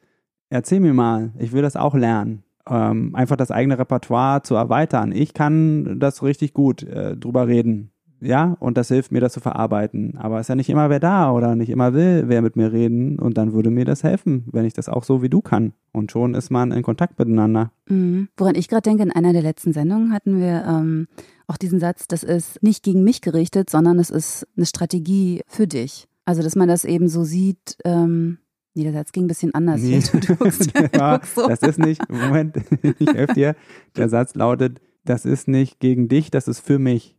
Erzähl 0.49 0.81
mir 0.81 0.95
mal, 0.95 1.33
ich 1.38 1.52
will 1.52 1.62
das 1.62 1.76
auch 1.76 1.95
lernen 1.95 2.43
ähm, 2.71 3.14
einfach 3.14 3.37
das 3.37 3.50
eigene 3.50 3.79
Repertoire 3.79 4.43
zu 4.43 4.55
erweitern. 4.55 5.12
Ich 5.12 5.35
kann 5.35 5.99
das 5.99 6.23
richtig 6.23 6.55
gut 6.55 6.83
äh, 6.83 7.17
drüber 7.17 7.49
reden. 7.49 7.90
Ja, 8.23 8.55
und 8.61 8.76
das 8.76 8.88
hilft 8.88 9.12
mir, 9.12 9.21
das 9.21 9.33
zu 9.33 9.40
verarbeiten. 9.40 10.19
Aber 10.19 10.37
es 10.37 10.43
ist 10.43 10.49
ja 10.49 10.55
nicht 10.55 10.69
immer 10.69 10.90
wer 10.90 11.00
da 11.00 11.33
oder 11.33 11.57
nicht 11.57 11.71
immer 11.71 11.95
will, 11.95 12.25
wer 12.26 12.43
mit 12.43 12.55
mir 12.55 12.71
reden. 12.71 13.19
Und 13.19 13.38
dann 13.38 13.55
würde 13.55 13.71
mir 13.71 13.87
das 13.87 14.05
helfen, 14.05 14.45
wenn 14.52 14.67
ich 14.67 14.75
das 14.75 14.90
auch 14.90 15.05
so 15.05 15.23
wie 15.23 15.31
du 15.31 15.40
kann. 15.40 15.73
Und 15.93 16.12
schon 16.12 16.35
ist 16.35 16.50
man 16.50 16.71
in 16.71 16.83
Kontakt 16.83 17.19
miteinander. 17.19 17.73
Mhm. 17.88 18.29
Woran 18.37 18.57
ich 18.57 18.69
gerade 18.69 18.83
denke, 18.83 19.02
in 19.02 19.11
einer 19.11 19.33
der 19.33 19.40
letzten 19.40 19.73
Sendungen 19.73 20.12
hatten 20.12 20.38
wir 20.38 20.64
ähm, 20.69 21.09
auch 21.47 21.57
diesen 21.57 21.81
Satz, 21.81 22.09
das 22.09 22.23
ist 22.23 22.62
nicht 22.62 22.83
gegen 22.83 23.05
mich 23.05 23.23
gerichtet, 23.23 23.71
sondern 23.71 23.99
es 23.99 24.11
ist 24.11 24.47
eine 24.55 24.67
Strategie 24.67 25.40
für 25.47 25.67
dich. 25.67 26.07
Also, 26.31 26.45
dass 26.45 26.55
man 26.55 26.69
das 26.69 26.85
eben 26.85 27.09
so 27.09 27.25
sieht, 27.25 27.77
ähm, 27.85 28.39
Nee, 28.73 28.85
der 28.85 28.93
Satz 28.93 29.11
ging 29.11 29.25
ein 29.25 29.27
bisschen 29.27 29.53
anders. 29.53 29.81
Nee. 29.81 30.01
Du, 30.13 30.21
du 30.21 30.37
guckst, 30.37 30.71
ja, 30.95 31.21
so. 31.35 31.49
Das 31.49 31.59
ist 31.63 31.81
nicht, 31.81 32.09
Moment, 32.09 32.57
ich 33.01 33.13
helfe 33.13 33.35
dir. 33.35 33.57
Der 33.97 34.09
Satz 34.09 34.37
lautet, 34.37 34.81
das 35.05 35.25
ist 35.25 35.49
nicht 35.49 35.81
gegen 35.81 36.07
dich, 36.07 36.31
das 36.31 36.47
ist 36.47 36.61
für 36.61 36.79
mich. 36.79 37.19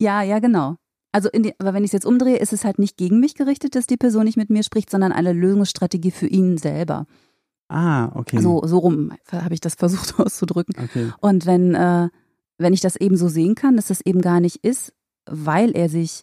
Ja, 0.00 0.22
ja, 0.22 0.38
genau. 0.38 0.76
Also, 1.12 1.28
die, 1.34 1.52
aber 1.58 1.74
wenn 1.74 1.84
ich 1.84 1.88
es 1.88 1.92
jetzt 1.92 2.06
umdrehe, 2.06 2.38
ist 2.38 2.54
es 2.54 2.64
halt 2.64 2.78
nicht 2.78 2.96
gegen 2.96 3.20
mich 3.20 3.34
gerichtet, 3.34 3.74
dass 3.74 3.86
die 3.86 3.98
Person 3.98 4.24
nicht 4.24 4.38
mit 4.38 4.48
mir 4.48 4.62
spricht, 4.62 4.88
sondern 4.88 5.12
eine 5.12 5.34
Lösungsstrategie 5.34 6.12
für 6.12 6.28
ihn 6.28 6.56
selber. 6.56 7.04
Ah, 7.68 8.10
okay. 8.14 8.38
So, 8.38 8.62
so 8.64 8.78
rum 8.78 9.12
habe 9.30 9.52
ich 9.52 9.60
das 9.60 9.74
versucht 9.74 10.18
auszudrücken. 10.18 10.76
Okay. 10.82 11.12
Und 11.20 11.44
wenn, 11.44 11.74
äh, 11.74 12.08
wenn 12.56 12.72
ich 12.72 12.80
das 12.80 12.96
eben 12.96 13.18
so 13.18 13.28
sehen 13.28 13.54
kann, 13.54 13.76
dass 13.76 13.88
das 13.88 14.00
eben 14.00 14.22
gar 14.22 14.40
nicht 14.40 14.64
ist, 14.64 14.94
weil 15.26 15.72
er 15.72 15.90
sich 15.90 16.22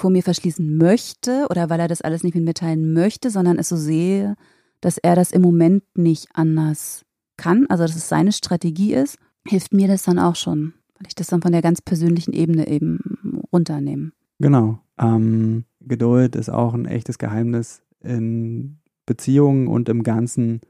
vor 0.00 0.10
mir 0.10 0.22
verschließen 0.22 0.76
möchte 0.76 1.46
oder 1.50 1.70
weil 1.70 1.80
er 1.80 1.88
das 1.88 2.00
alles 2.00 2.22
nicht 2.24 2.34
mit 2.34 2.44
mir 2.44 2.54
teilen 2.54 2.92
möchte, 2.92 3.30
sondern 3.30 3.58
es 3.58 3.68
so 3.68 3.76
sehe, 3.76 4.34
dass 4.80 4.98
er 4.98 5.14
das 5.14 5.30
im 5.30 5.42
Moment 5.42 5.84
nicht 5.94 6.28
anders 6.32 7.04
kann, 7.36 7.66
also 7.68 7.84
dass 7.84 7.96
es 7.96 8.08
seine 8.08 8.32
Strategie 8.32 8.94
ist, 8.94 9.18
hilft 9.46 9.72
mir 9.72 9.88
das 9.88 10.02
dann 10.02 10.18
auch 10.18 10.36
schon, 10.36 10.74
weil 10.98 11.06
ich 11.08 11.14
das 11.14 11.28
dann 11.28 11.42
von 11.42 11.52
der 11.52 11.62
ganz 11.62 11.80
persönlichen 11.80 12.32
Ebene 12.32 12.66
eben 12.68 13.42
runternehme. 13.52 14.12
Genau. 14.38 14.80
Ähm, 14.98 15.64
Geduld 15.80 16.36
ist 16.36 16.50
auch 16.50 16.74
ein 16.74 16.86
echtes 16.86 17.18
Geheimnis 17.18 17.82
in 18.02 18.78
Beziehungen 19.06 19.66
und 19.68 19.88
im 19.88 20.02
ganzen 20.02 20.60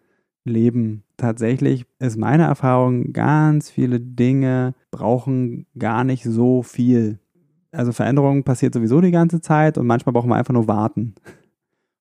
Leben. 0.44 1.04
Tatsächlich 1.16 1.86
ist 1.98 2.16
meine 2.16 2.44
Erfahrung, 2.44 3.12
ganz 3.12 3.70
viele 3.70 4.00
Dinge 4.00 4.74
brauchen 4.90 5.66
gar 5.78 6.04
nicht 6.04 6.24
so 6.24 6.62
viel 6.62 7.18
also 7.72 7.92
Veränderung 7.92 8.42
passiert 8.44 8.74
sowieso 8.74 9.00
die 9.00 9.10
ganze 9.10 9.40
Zeit 9.40 9.78
und 9.78 9.86
manchmal 9.86 10.12
brauchen 10.12 10.28
wir 10.28 10.36
einfach 10.36 10.54
nur 10.54 10.68
warten. 10.68 11.14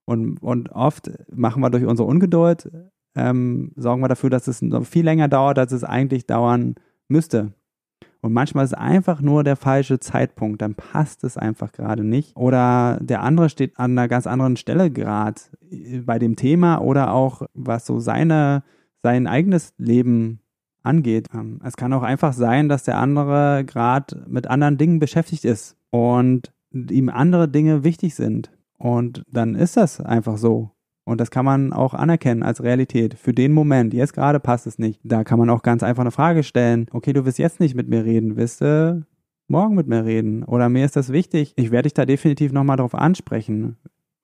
Und, 0.06 0.42
und 0.42 0.70
oft 0.70 1.12
machen 1.32 1.62
wir 1.62 1.70
durch 1.70 1.86
unsere 1.86 2.08
Ungeduld, 2.08 2.72
ähm, 3.16 3.72
sorgen 3.76 4.02
wir 4.02 4.08
dafür, 4.08 4.30
dass 4.30 4.48
es 4.48 4.62
noch 4.62 4.86
viel 4.86 5.06
länger 5.06 5.28
dauert, 5.28 5.60
als 5.60 5.72
es 5.72 5.84
eigentlich 5.84 6.26
dauern 6.26 6.76
müsste. 7.08 7.54
Und 8.22 8.34
manchmal 8.34 8.66
ist 8.66 8.72
es 8.72 8.78
einfach 8.78 9.22
nur 9.22 9.44
der 9.44 9.56
falsche 9.56 10.00
Zeitpunkt, 10.00 10.62
dann 10.62 10.76
passt 10.76 11.24
es 11.24 11.38
einfach 11.38 11.72
gerade 11.72 12.04
nicht. 12.04 12.36
Oder 12.36 12.98
der 13.02 13.24
andere 13.24 13.50
steht 13.50 13.80
an 13.80 13.92
einer 13.92 14.08
ganz 14.08 14.28
anderen 14.28 14.58
Stelle 14.58 14.92
gerade 14.92 15.40
bei 16.06 16.20
dem 16.20 16.36
Thema 16.36 16.80
oder 16.80 17.14
auch 17.14 17.44
was 17.54 17.86
so 17.86 18.00
seine, 18.00 18.64
sein 19.04 19.26
eigenes 19.26 19.74
Leben 19.78 20.42
angeht. 20.84 21.28
Ähm, 21.34 21.60
es 21.64 21.78
kann 21.78 21.94
auch 21.94 22.04
einfach 22.04 22.34
sein, 22.34 22.70
dass 22.70 22.84
der 22.84 22.98
andere 22.98 23.64
gerade 23.66 24.24
mit 24.28 24.48
anderen 24.48 24.78
Dingen 24.78 25.00
beschäftigt 25.00 25.46
ist 25.46 25.76
und 25.92 26.52
ihm 26.72 27.10
andere 27.10 27.48
Dinge 27.48 27.84
wichtig 27.84 28.16
sind. 28.16 28.52
Und 28.78 29.24
dann 29.30 29.56
ist 29.56 29.78
das 29.78 30.00
einfach 30.00 30.38
so. 30.38 30.72
Und 31.04 31.20
das 31.20 31.32
kann 31.32 31.44
man 31.44 31.74
auch 31.74 31.94
anerkennen 31.94 32.44
als 32.44 32.64
Realität. 32.64 33.16
Für 33.16 33.34
den 33.34 33.52
Moment, 33.52 33.94
jetzt 33.94 34.14
gerade 34.14 34.40
passt 34.40 34.68
es 34.68 34.78
nicht. 34.78 35.02
Da 35.04 35.24
kann 35.24 35.40
man 35.40 35.50
auch 35.50 35.64
ganz 35.64 35.82
einfach 35.82 36.02
eine 36.02 36.12
Frage 36.12 36.44
stellen. 36.44 36.86
Okay, 36.92 37.14
du 37.14 37.26
willst 37.26 37.40
jetzt 37.40 37.60
nicht 37.60 37.74
mit 37.74 37.90
mir 37.90 38.06
reden, 38.06 38.36
willst 38.38 38.62
du 38.62 39.06
morgen 39.48 39.76
mit 39.76 39.88
mir 39.88 40.06
reden? 40.06 40.44
Oder 40.44 40.70
mir 40.70 40.86
ist 40.86 40.96
das 40.96 41.12
wichtig. 41.12 41.54
Ich 41.56 41.72
werde 41.72 41.88
dich 41.88 41.96
da 41.96 42.06
definitiv 42.06 42.52
nochmal 42.52 42.78
drauf 42.78 42.94
ansprechen. 42.94 43.78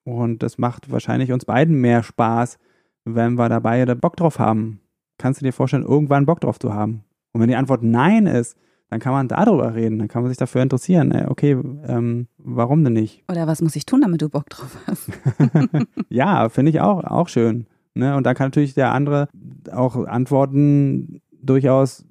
Und 0.04 0.44
das 0.44 0.58
macht 0.58 0.92
wahrscheinlich 0.92 1.32
uns 1.32 1.44
beiden 1.44 1.80
mehr 1.80 2.04
Spaß, 2.04 2.58
wenn 3.04 3.34
wir 3.34 3.48
dabei 3.48 3.84
Bock 3.96 4.16
drauf 4.16 4.38
haben 4.38 4.80
kannst 5.18 5.40
du 5.40 5.44
dir 5.44 5.52
vorstellen, 5.52 5.84
irgendwann 5.84 6.26
Bock 6.26 6.40
drauf 6.40 6.58
zu 6.58 6.72
haben? 6.74 7.04
Und 7.32 7.40
wenn 7.40 7.48
die 7.48 7.56
Antwort 7.56 7.82
Nein 7.82 8.26
ist, 8.26 8.56
dann 8.88 9.00
kann 9.00 9.12
man 9.12 9.28
darüber 9.28 9.74
reden, 9.74 9.98
dann 9.98 10.08
kann 10.08 10.22
man 10.22 10.30
sich 10.30 10.38
dafür 10.38 10.62
interessieren. 10.62 11.12
Okay, 11.28 11.52
ähm, 11.86 12.28
warum 12.38 12.84
denn 12.84 12.92
nicht? 12.92 13.24
Oder 13.30 13.46
was 13.46 13.60
muss 13.60 13.74
ich 13.76 13.84
tun, 13.84 14.00
damit 14.02 14.22
du 14.22 14.28
Bock 14.28 14.48
drauf 14.48 14.78
hast? 14.86 15.10
ja, 16.08 16.48
finde 16.48 16.70
ich 16.70 16.80
auch, 16.80 17.02
auch 17.04 17.28
schön. 17.28 17.66
Ne? 17.94 18.16
Und 18.16 18.24
dann 18.24 18.36
kann 18.36 18.46
natürlich 18.46 18.74
der 18.74 18.92
andere 18.92 19.28
auch 19.72 19.96
antworten, 20.06 21.20
durchaus, 21.32 22.04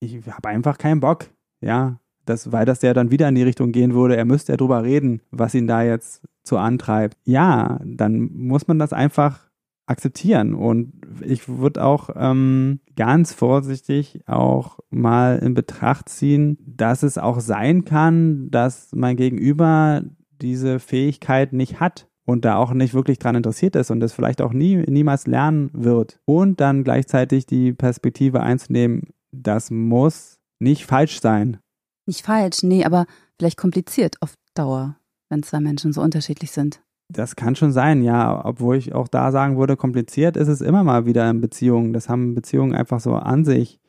ich 0.00 0.26
habe 0.26 0.48
einfach 0.48 0.78
keinen 0.78 1.00
Bock. 1.00 1.26
Ja, 1.60 1.98
das, 2.24 2.50
weil 2.52 2.64
das 2.64 2.82
ja 2.82 2.94
dann 2.94 3.10
wieder 3.10 3.28
in 3.28 3.34
die 3.34 3.42
Richtung 3.42 3.72
gehen 3.72 3.94
würde, 3.94 4.16
er 4.16 4.24
müsste 4.24 4.52
ja 4.52 4.56
drüber 4.56 4.82
reden, 4.82 5.20
was 5.30 5.54
ihn 5.54 5.66
da 5.66 5.82
jetzt 5.82 6.22
so 6.42 6.56
antreibt. 6.56 7.16
Ja, 7.24 7.80
dann 7.84 8.30
muss 8.32 8.68
man 8.68 8.78
das 8.78 8.92
einfach 8.92 9.45
akzeptieren. 9.86 10.54
Und 10.54 10.92
ich 11.22 11.48
würde 11.48 11.84
auch 11.84 12.10
ähm, 12.14 12.80
ganz 12.96 13.32
vorsichtig 13.32 14.20
auch 14.26 14.80
mal 14.90 15.38
in 15.38 15.54
Betracht 15.54 16.08
ziehen, 16.08 16.58
dass 16.66 17.02
es 17.02 17.18
auch 17.18 17.40
sein 17.40 17.84
kann, 17.84 18.50
dass 18.50 18.90
mein 18.94 19.16
Gegenüber 19.16 20.02
diese 20.40 20.80
Fähigkeit 20.80 21.52
nicht 21.52 21.80
hat 21.80 22.08
und 22.24 22.44
da 22.44 22.56
auch 22.56 22.72
nicht 22.72 22.92
wirklich 22.92 23.18
dran 23.18 23.36
interessiert 23.36 23.76
ist 23.76 23.90
und 23.90 24.00
das 24.00 24.12
vielleicht 24.12 24.42
auch 24.42 24.52
nie, 24.52 24.76
niemals 24.76 25.26
lernen 25.26 25.70
wird. 25.72 26.20
Und 26.24 26.60
dann 26.60 26.84
gleichzeitig 26.84 27.46
die 27.46 27.72
Perspektive 27.72 28.40
einzunehmen, 28.40 29.14
das 29.30 29.70
muss 29.70 30.38
nicht 30.58 30.84
falsch 30.84 31.20
sein. 31.20 31.58
Nicht 32.06 32.24
falsch, 32.24 32.62
nee, 32.62 32.84
aber 32.84 33.06
vielleicht 33.38 33.56
kompliziert 33.56 34.16
auf 34.20 34.34
Dauer, 34.54 34.96
wenn 35.28 35.42
zwei 35.42 35.60
Menschen 35.60 35.92
so 35.92 36.02
unterschiedlich 36.02 36.50
sind. 36.50 36.80
Das 37.08 37.36
kann 37.36 37.54
schon 37.54 37.72
sein, 37.72 38.02
ja. 38.02 38.44
Obwohl 38.44 38.76
ich 38.76 38.94
auch 38.94 39.08
da 39.08 39.30
sagen 39.30 39.58
würde, 39.58 39.76
kompliziert 39.76 40.36
ist 40.36 40.48
es 40.48 40.60
immer 40.60 40.82
mal 40.84 41.06
wieder 41.06 41.28
in 41.30 41.40
Beziehungen. 41.40 41.92
Das 41.92 42.08
haben 42.08 42.34
Beziehungen 42.34 42.74
einfach 42.74 43.00
so 43.00 43.14
an 43.14 43.44
sich. 43.44 43.80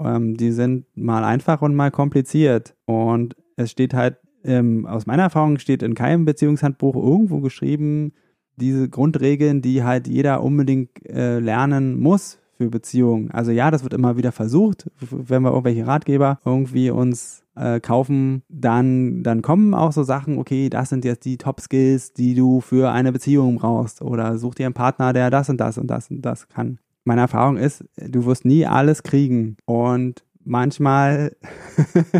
Ähm, 0.00 0.36
die 0.36 0.52
sind 0.52 0.86
mal 0.96 1.24
einfach 1.24 1.62
und 1.62 1.74
mal 1.74 1.90
kompliziert. 1.90 2.74
Und 2.86 3.36
es 3.56 3.70
steht 3.70 3.94
halt 3.94 4.18
ähm, 4.46 4.86
aus 4.86 5.06
meiner 5.06 5.24
Erfahrung 5.24 5.58
steht 5.58 5.82
in 5.82 5.94
keinem 5.94 6.24
Beziehungshandbuch 6.24 6.94
irgendwo 6.94 7.40
geschrieben, 7.40 8.12
diese 8.56 8.88
Grundregeln, 8.88 9.60
die 9.60 9.82
halt 9.82 10.08
jeder 10.08 10.42
unbedingt 10.42 11.04
äh, 11.06 11.40
lernen 11.40 11.98
muss 12.00 12.38
für 12.56 12.70
Beziehungen. 12.70 13.30
Also 13.32 13.50
ja, 13.50 13.70
das 13.70 13.82
wird 13.82 13.92
immer 13.92 14.16
wieder 14.16 14.32
versucht, 14.32 14.90
wenn 15.10 15.42
wir 15.42 15.50
irgendwelche 15.50 15.86
Ratgeber 15.86 16.38
irgendwie 16.44 16.90
uns 16.90 17.42
äh, 17.56 17.80
kaufen, 17.80 18.42
dann, 18.48 19.22
dann 19.22 19.42
kommen 19.42 19.74
auch 19.74 19.92
so 19.92 20.02
Sachen, 20.02 20.38
okay, 20.38 20.68
das 20.68 20.90
sind 20.90 21.04
jetzt 21.04 21.24
die 21.24 21.38
Top-Skills, 21.38 22.12
die 22.12 22.34
du 22.34 22.60
für 22.60 22.92
eine 22.92 23.12
Beziehung 23.12 23.56
brauchst. 23.56 24.02
Oder 24.02 24.38
such 24.38 24.54
dir 24.54 24.66
einen 24.66 24.74
Partner, 24.74 25.12
der 25.12 25.30
das 25.30 25.48
und 25.48 25.58
das 25.58 25.78
und 25.78 25.88
das 25.88 26.10
und 26.10 26.22
das 26.22 26.48
kann. 26.48 26.78
Meine 27.04 27.22
Erfahrung 27.22 27.56
ist, 27.56 27.84
du 27.96 28.26
wirst 28.26 28.44
nie 28.44 28.66
alles 28.66 29.02
kriegen. 29.02 29.56
Und 29.64 30.24
manchmal, 30.44 31.36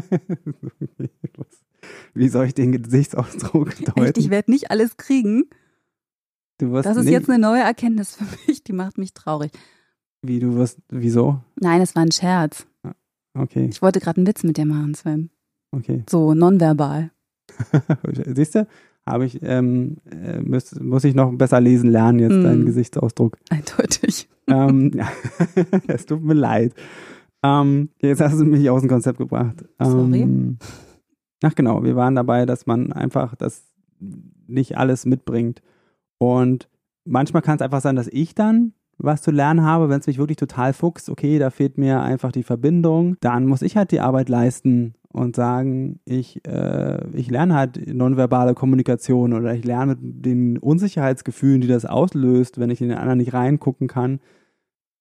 wie 2.14 2.28
soll 2.28 2.46
ich 2.46 2.54
den 2.54 2.82
Gesichtsausdruck 2.82 3.76
deuten? 3.84 4.04
Echt, 4.04 4.18
ich 4.18 4.30
werde 4.30 4.50
nicht 4.50 4.70
alles 4.70 4.96
kriegen. 4.96 5.44
das 6.58 6.96
ist 6.96 7.04
nicht, 7.04 7.12
jetzt 7.12 7.28
eine 7.28 7.38
neue 7.38 7.62
Erkenntnis 7.62 8.16
für 8.16 8.24
mich, 8.46 8.62
die 8.62 8.72
macht 8.72 8.96
mich 8.96 9.12
traurig. 9.12 9.52
Wie, 10.22 10.40
du 10.40 10.56
wirst, 10.56 10.78
wieso? 10.88 11.40
Nein, 11.60 11.80
es 11.80 11.94
war 11.94 12.02
ein 12.02 12.10
Scherz. 12.10 12.66
Okay. 13.36 13.68
Ich 13.70 13.82
wollte 13.82 14.00
gerade 14.00 14.18
einen 14.18 14.26
Witz 14.26 14.42
mit 14.42 14.56
dir 14.56 14.66
machen, 14.66 14.94
Sven. 14.94 15.30
Okay. 15.72 16.04
So 16.08 16.34
nonverbal. 16.34 17.10
Siehst 18.34 18.54
du? 18.54 18.66
Habe 19.04 19.24
ich, 19.24 19.40
ähm, 19.42 19.98
äh, 20.10 20.40
muss, 20.40 20.74
muss 20.80 21.04
ich 21.04 21.14
noch 21.14 21.32
besser 21.32 21.60
lesen 21.60 21.90
lernen 21.90 22.18
jetzt, 22.18 22.34
mm. 22.34 22.42
deinen 22.42 22.66
Gesichtsausdruck. 22.66 23.38
Eindeutig. 23.50 24.28
Ähm, 24.48 24.90
ja. 24.94 25.08
es 25.86 26.06
tut 26.06 26.22
mir 26.22 26.34
leid. 26.34 26.74
Ähm, 27.44 27.90
jetzt 28.00 28.20
hast 28.20 28.40
du 28.40 28.44
mich 28.44 28.68
aus 28.68 28.80
dem 28.80 28.90
Konzept 28.90 29.18
gebracht. 29.18 29.64
Sorry. 29.80 30.22
Ähm, 30.22 30.58
ach 31.42 31.54
genau, 31.54 31.84
wir 31.84 31.94
waren 31.94 32.16
dabei, 32.16 32.46
dass 32.46 32.66
man 32.66 32.92
einfach 32.92 33.36
das 33.36 33.62
nicht 34.48 34.76
alles 34.76 35.06
mitbringt. 35.06 35.62
Und 36.18 36.68
manchmal 37.04 37.42
kann 37.42 37.56
es 37.56 37.62
einfach 37.62 37.80
sein, 37.80 37.94
dass 37.94 38.08
ich 38.08 38.34
dann 38.34 38.72
was 38.98 39.22
zu 39.22 39.30
lernen 39.30 39.62
habe, 39.62 39.88
wenn 39.88 40.00
es 40.00 40.06
mich 40.06 40.18
wirklich 40.18 40.36
total 40.36 40.72
fuchst, 40.72 41.10
okay, 41.10 41.38
da 41.38 41.50
fehlt 41.50 41.78
mir 41.78 42.00
einfach 42.00 42.32
die 42.32 42.42
Verbindung, 42.42 43.16
dann 43.20 43.46
muss 43.46 43.62
ich 43.62 43.76
halt 43.76 43.90
die 43.90 44.00
Arbeit 44.00 44.28
leisten 44.28 44.94
und 45.12 45.34
sagen, 45.34 46.00
ich, 46.04 46.46
äh, 46.46 46.98
ich 47.12 47.30
lerne 47.30 47.54
halt 47.54 47.92
nonverbale 47.92 48.54
Kommunikation 48.54 49.32
oder 49.32 49.54
ich 49.54 49.64
lerne 49.64 49.96
mit 49.96 49.98
den 50.02 50.58
Unsicherheitsgefühlen, 50.58 51.60
die 51.60 51.68
das 51.68 51.86
auslöst, 51.86 52.58
wenn 52.58 52.70
ich 52.70 52.80
in 52.80 52.88
den 52.88 52.98
anderen 52.98 53.18
nicht 53.18 53.32
reingucken 53.32 53.88
kann, 53.88 54.20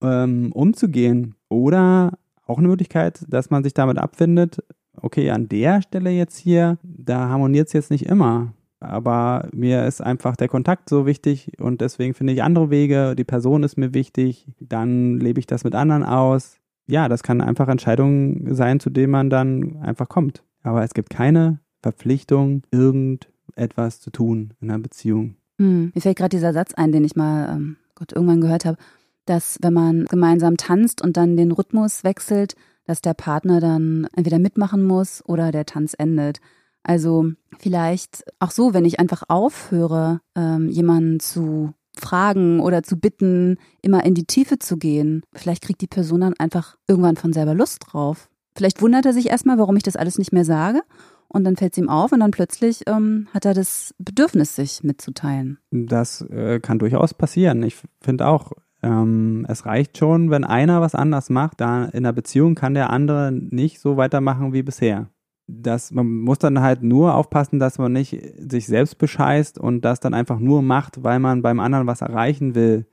ähm, 0.01 0.51
umzugehen. 0.53 1.35
Oder 1.49 2.17
auch 2.45 2.59
eine 2.59 2.67
Möglichkeit, 2.67 3.25
dass 3.27 3.49
man 3.49 3.63
sich 3.63 3.73
damit 3.73 3.97
abfindet, 3.97 4.63
okay, 5.01 5.31
an 5.31 5.49
der 5.49 5.81
Stelle 5.81 6.11
jetzt 6.11 6.37
hier, 6.37 6.77
da 6.83 7.27
harmoniert 7.29 7.67
es 7.67 7.73
jetzt 7.73 7.91
nicht 7.91 8.05
immer. 8.05 8.53
Aber 8.87 9.47
mir 9.53 9.85
ist 9.85 10.01
einfach 10.01 10.35
der 10.35 10.47
Kontakt 10.47 10.89
so 10.89 11.05
wichtig 11.05 11.51
und 11.59 11.81
deswegen 11.81 12.13
finde 12.13 12.33
ich 12.33 12.43
andere 12.43 12.69
Wege. 12.69 13.15
Die 13.15 13.23
Person 13.23 13.63
ist 13.63 13.77
mir 13.77 13.93
wichtig. 13.93 14.47
Dann 14.59 15.19
lebe 15.19 15.39
ich 15.39 15.47
das 15.47 15.63
mit 15.63 15.75
anderen 15.75 16.03
aus. 16.03 16.57
Ja, 16.87 17.09
das 17.09 17.23
kann 17.23 17.41
einfach 17.41 17.67
Entscheidungen 17.67 18.53
sein, 18.53 18.79
zu 18.79 18.89
denen 18.89 19.11
man 19.11 19.29
dann 19.29 19.77
einfach 19.81 20.07
kommt. 20.07 20.43
Aber 20.63 20.83
es 20.83 20.93
gibt 20.93 21.09
keine 21.09 21.59
Verpflichtung, 21.81 22.63
irgendetwas 22.71 24.01
zu 24.01 24.11
tun 24.11 24.53
in 24.61 24.69
einer 24.69 24.79
Beziehung. 24.79 25.35
Hm. 25.59 25.91
Mir 25.93 26.01
fällt 26.01 26.17
gerade 26.17 26.35
dieser 26.35 26.53
Satz 26.53 26.73
ein, 26.73 26.91
den 26.91 27.03
ich 27.03 27.15
mal 27.15 27.49
ähm, 27.49 27.77
Gott 27.95 28.11
irgendwann 28.11 28.41
gehört 28.41 28.65
habe, 28.65 28.77
dass 29.25 29.57
wenn 29.61 29.73
man 29.73 30.05
gemeinsam 30.05 30.57
tanzt 30.57 31.01
und 31.01 31.17
dann 31.17 31.37
den 31.37 31.51
Rhythmus 31.51 32.03
wechselt, 32.03 32.55
dass 32.85 33.01
der 33.01 33.13
Partner 33.13 33.59
dann 33.59 34.07
entweder 34.15 34.39
mitmachen 34.39 34.83
muss 34.83 35.23
oder 35.25 35.51
der 35.51 35.65
Tanz 35.65 35.95
endet. 35.97 36.39
Also 36.85 37.31
vielleicht 37.57 38.23
auch 38.39 38.51
so, 38.51 38.75
wenn 38.75 38.85
ich 38.85 38.99
einfach 38.99 39.23
aufhöre, 39.27 40.21
ähm, 40.35 40.69
jemanden 40.69 41.19
zu 41.19 41.73
fragen 41.97 42.59
oder 42.59 42.83
zu 42.83 42.97
bitten, 42.97 43.57
immer 43.81 44.05
in 44.05 44.13
die 44.13 44.25
Tiefe 44.25 44.59
zu 44.59 44.77
gehen, 44.77 45.23
vielleicht 45.33 45.63
kriegt 45.63 45.81
die 45.81 45.87
Person 45.87 46.21
dann 46.21 46.35
einfach 46.37 46.77
irgendwann 46.87 47.15
von 47.15 47.33
selber 47.33 47.55
Lust 47.55 47.81
drauf. 47.87 48.29
Vielleicht 48.55 48.83
wundert 48.83 49.05
er 49.07 49.13
sich 49.13 49.29
erstmal, 49.29 49.57
warum 49.57 49.75
ich 49.75 49.83
das 49.83 49.95
alles 49.95 50.19
nicht 50.19 50.31
mehr 50.31 50.45
sage. 50.45 50.83
Und 51.27 51.43
dann 51.43 51.55
fällt 51.55 51.73
es 51.73 51.79
ihm 51.79 51.89
auf 51.89 52.11
und 52.11 52.19
dann 52.19 52.29
plötzlich 52.29 52.83
ähm, 52.85 53.27
hat 53.33 53.45
er 53.45 53.55
das 53.55 53.95
Bedürfnis, 53.97 54.55
sich 54.55 54.83
mitzuteilen. 54.83 55.57
Das 55.71 56.21
äh, 56.21 56.59
kann 56.59 56.77
durchaus 56.77 57.15
passieren. 57.15 57.63
Ich 57.63 57.77
finde 57.99 58.27
auch, 58.27 58.51
ähm, 58.83 59.43
es 59.49 59.65
reicht 59.65 59.97
schon, 59.97 60.29
wenn 60.29 60.43
einer 60.43 60.81
was 60.81 60.93
anders 60.93 61.31
macht. 61.31 61.61
Da 61.61 61.85
in 61.85 62.03
der 62.03 62.13
Beziehung 62.13 62.53
kann 62.53 62.75
der 62.75 62.91
andere 62.91 63.31
nicht 63.31 63.79
so 63.81 63.97
weitermachen 63.97 64.53
wie 64.53 64.61
bisher 64.61 65.09
dass 65.47 65.91
man 65.91 66.07
muss 66.07 66.39
dann 66.39 66.61
halt 66.61 66.81
nur 66.81 67.13
aufpassen, 67.15 67.59
dass 67.59 67.77
man 67.77 67.93
nicht 67.93 68.17
sich 68.37 68.65
selbst 68.67 68.97
bescheißt 68.97 69.59
und 69.59 69.81
das 69.81 69.99
dann 69.99 70.13
einfach 70.13 70.39
nur 70.39 70.61
macht, 70.61 71.03
weil 71.03 71.19
man 71.19 71.41
beim 71.41 71.59
anderen 71.59 71.87
was 71.87 72.01
erreichen 72.01 72.55
will. 72.55 72.85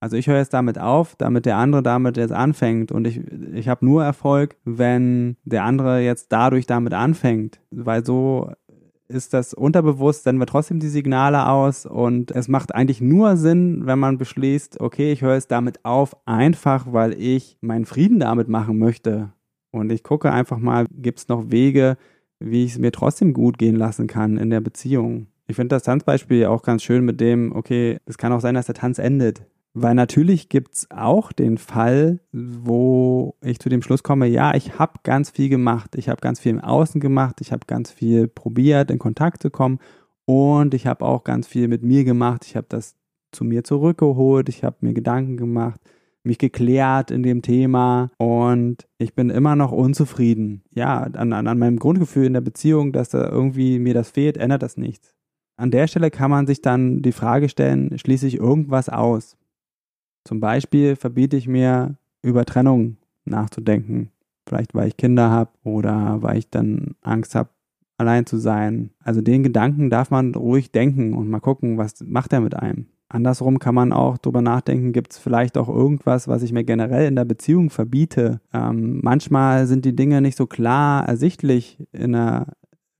Also 0.00 0.16
ich 0.16 0.26
höre 0.26 0.38
jetzt 0.38 0.52
damit 0.52 0.78
auf, 0.78 1.14
damit 1.14 1.46
der 1.46 1.58
andere 1.58 1.82
damit 1.82 2.16
jetzt 2.16 2.32
anfängt 2.32 2.90
und 2.90 3.06
ich, 3.06 3.20
ich 3.52 3.68
habe 3.68 3.84
nur 3.84 4.02
Erfolg, 4.02 4.56
wenn 4.64 5.36
der 5.44 5.62
andere 5.62 6.00
jetzt 6.00 6.32
dadurch 6.32 6.66
damit 6.66 6.92
anfängt, 6.92 7.60
weil 7.70 8.04
so 8.04 8.50
ist 9.06 9.32
das 9.32 9.54
unterbewusst, 9.54 10.24
senden 10.24 10.40
wir 10.40 10.46
trotzdem 10.46 10.80
die 10.80 10.88
Signale 10.88 11.46
aus 11.46 11.86
und 11.86 12.32
es 12.32 12.48
macht 12.48 12.74
eigentlich 12.74 13.00
nur 13.00 13.36
Sinn, 13.36 13.82
wenn 13.84 13.98
man 13.98 14.18
beschließt, 14.18 14.80
okay, 14.80 15.12
ich 15.12 15.22
höre 15.22 15.34
jetzt 15.34 15.52
damit 15.52 15.84
auf, 15.84 16.16
einfach 16.26 16.86
weil 16.92 17.12
ich 17.12 17.58
meinen 17.60 17.84
Frieden 17.84 18.18
damit 18.18 18.48
machen 18.48 18.78
möchte 18.78 19.32
und 19.72 19.90
ich 19.90 20.04
gucke 20.04 20.30
einfach 20.30 20.58
mal, 20.58 20.86
gibt 20.92 21.18
es 21.18 21.28
noch 21.28 21.50
Wege, 21.50 21.96
wie 22.38 22.64
ich 22.64 22.72
es 22.72 22.78
mir 22.78 22.92
trotzdem 22.92 23.32
gut 23.32 23.58
gehen 23.58 23.76
lassen 23.76 24.06
kann 24.06 24.36
in 24.36 24.50
der 24.50 24.60
Beziehung. 24.60 25.26
Ich 25.46 25.56
finde 25.56 25.74
das 25.74 25.82
Tanzbeispiel 25.82 26.46
auch 26.46 26.62
ganz 26.62 26.82
schön 26.82 27.04
mit 27.04 27.20
dem, 27.20 27.54
okay, 27.54 27.98
es 28.06 28.18
kann 28.18 28.32
auch 28.32 28.40
sein, 28.40 28.54
dass 28.54 28.66
der 28.66 28.74
Tanz 28.74 28.98
endet. 28.98 29.44
Weil 29.74 29.94
natürlich 29.94 30.50
gibt 30.50 30.74
es 30.74 30.90
auch 30.90 31.32
den 31.32 31.56
Fall, 31.56 32.20
wo 32.32 33.36
ich 33.40 33.58
zu 33.58 33.70
dem 33.70 33.80
Schluss 33.80 34.02
komme, 34.02 34.26
ja, 34.26 34.54
ich 34.54 34.78
habe 34.78 35.00
ganz 35.02 35.30
viel 35.30 35.48
gemacht, 35.48 35.96
ich 35.96 36.10
habe 36.10 36.20
ganz 36.20 36.40
viel 36.40 36.52
im 36.52 36.60
Außen 36.60 37.00
gemacht, 37.00 37.40
ich 37.40 37.52
habe 37.52 37.66
ganz 37.66 37.90
viel 37.90 38.28
probiert, 38.28 38.90
in 38.90 38.98
Kontakt 38.98 39.42
zu 39.42 39.50
kommen. 39.50 39.78
Und 40.26 40.74
ich 40.74 40.86
habe 40.86 41.04
auch 41.04 41.24
ganz 41.24 41.46
viel 41.46 41.68
mit 41.68 41.82
mir 41.82 42.04
gemacht, 42.04 42.44
ich 42.44 42.54
habe 42.54 42.66
das 42.68 42.96
zu 43.32 43.44
mir 43.44 43.64
zurückgeholt, 43.64 44.50
ich 44.50 44.62
habe 44.62 44.76
mir 44.80 44.92
Gedanken 44.92 45.38
gemacht, 45.38 45.80
mich 46.24 46.38
geklärt 46.38 47.10
in 47.10 47.22
dem 47.22 47.42
Thema 47.42 48.10
und 48.18 48.86
ich 48.98 49.14
bin 49.14 49.30
immer 49.30 49.56
noch 49.56 49.72
unzufrieden. 49.72 50.62
Ja, 50.72 51.02
an, 51.02 51.32
an, 51.32 51.46
an 51.46 51.58
meinem 51.58 51.78
Grundgefühl 51.78 52.26
in 52.26 52.34
der 52.34 52.40
Beziehung, 52.40 52.92
dass 52.92 53.08
da 53.08 53.28
irgendwie 53.28 53.78
mir 53.78 53.94
das 53.94 54.10
fehlt, 54.10 54.36
ändert 54.36 54.62
das 54.62 54.76
nichts. 54.76 55.14
An 55.56 55.70
der 55.70 55.86
Stelle 55.86 56.10
kann 56.10 56.30
man 56.30 56.46
sich 56.46 56.62
dann 56.62 57.02
die 57.02 57.12
Frage 57.12 57.48
stellen, 57.48 57.98
schließe 57.98 58.26
ich 58.26 58.36
irgendwas 58.36 58.88
aus? 58.88 59.36
Zum 60.24 60.40
Beispiel 60.40 60.96
verbiete 60.96 61.36
ich 61.36 61.48
mir 61.48 61.96
über 62.22 62.44
Trennung 62.44 62.96
nachzudenken. 63.24 64.10
Vielleicht 64.48 64.74
weil 64.74 64.88
ich 64.88 64.96
Kinder 64.96 65.30
habe 65.30 65.50
oder 65.64 66.22
weil 66.22 66.38
ich 66.38 66.50
dann 66.50 66.94
Angst 67.00 67.34
habe, 67.34 67.50
allein 67.96 68.26
zu 68.26 68.38
sein. 68.38 68.90
Also 69.02 69.20
den 69.20 69.42
Gedanken 69.42 69.90
darf 69.90 70.10
man 70.10 70.34
ruhig 70.34 70.72
denken 70.72 71.14
und 71.14 71.28
mal 71.28 71.40
gucken, 71.40 71.78
was 71.78 72.02
macht 72.04 72.32
er 72.32 72.40
mit 72.40 72.54
einem. 72.54 72.86
Andersrum 73.12 73.58
kann 73.58 73.74
man 73.74 73.92
auch 73.92 74.16
drüber 74.16 74.40
nachdenken, 74.40 74.92
gibt 74.92 75.12
es 75.12 75.18
vielleicht 75.18 75.58
auch 75.58 75.68
irgendwas, 75.68 76.28
was 76.28 76.42
ich 76.42 76.52
mir 76.52 76.64
generell 76.64 77.06
in 77.06 77.16
der 77.16 77.26
Beziehung 77.26 77.68
verbiete. 77.68 78.40
Ähm, 78.54 79.00
manchmal 79.02 79.66
sind 79.66 79.84
die 79.84 79.94
Dinge 79.94 80.22
nicht 80.22 80.36
so 80.36 80.46
klar 80.46 81.06
ersichtlich 81.06 81.78
in 81.92 82.14
einer 82.14 82.46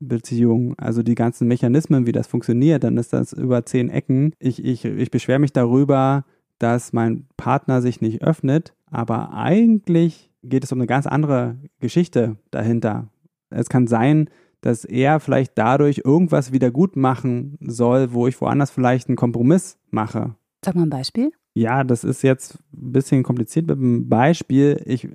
Beziehung, 0.00 0.78
also 0.78 1.02
die 1.02 1.14
ganzen 1.14 1.48
Mechanismen, 1.48 2.06
wie 2.06 2.12
das 2.12 2.26
funktioniert, 2.26 2.84
dann 2.84 2.98
ist 2.98 3.12
das 3.12 3.32
über 3.32 3.64
zehn 3.64 3.88
Ecken. 3.88 4.34
Ich, 4.38 4.62
ich, 4.62 4.84
ich 4.84 5.10
beschwere 5.10 5.38
mich 5.38 5.52
darüber, 5.52 6.24
dass 6.58 6.92
mein 6.92 7.26
Partner 7.36 7.80
sich 7.80 8.00
nicht 8.00 8.22
öffnet, 8.22 8.74
aber 8.90 9.32
eigentlich 9.32 10.30
geht 10.42 10.64
es 10.64 10.72
um 10.72 10.78
eine 10.78 10.86
ganz 10.86 11.06
andere 11.06 11.56
Geschichte 11.80 12.36
dahinter. 12.50 13.08
Es 13.50 13.68
kann 13.68 13.86
sein, 13.86 14.28
dass 14.62 14.84
er 14.84 15.20
vielleicht 15.20 15.58
dadurch 15.58 16.02
irgendwas 16.04 16.52
wieder 16.52 16.70
gut 16.70 16.96
machen 16.96 17.58
soll, 17.60 18.12
wo 18.12 18.26
ich 18.26 18.40
woanders 18.40 18.70
vielleicht 18.70 19.08
einen 19.08 19.16
Kompromiss 19.16 19.76
mache. 19.90 20.36
Sag 20.64 20.76
mal 20.76 20.84
ein 20.84 20.90
Beispiel. 20.90 21.32
Ja, 21.54 21.84
das 21.84 22.04
ist 22.04 22.22
jetzt 22.22 22.58
ein 22.72 22.92
bisschen 22.92 23.22
kompliziert 23.22 23.66
mit 23.66 23.76
einem 23.76 24.08
Beispiel. 24.08 24.80
Ich, 24.86 25.08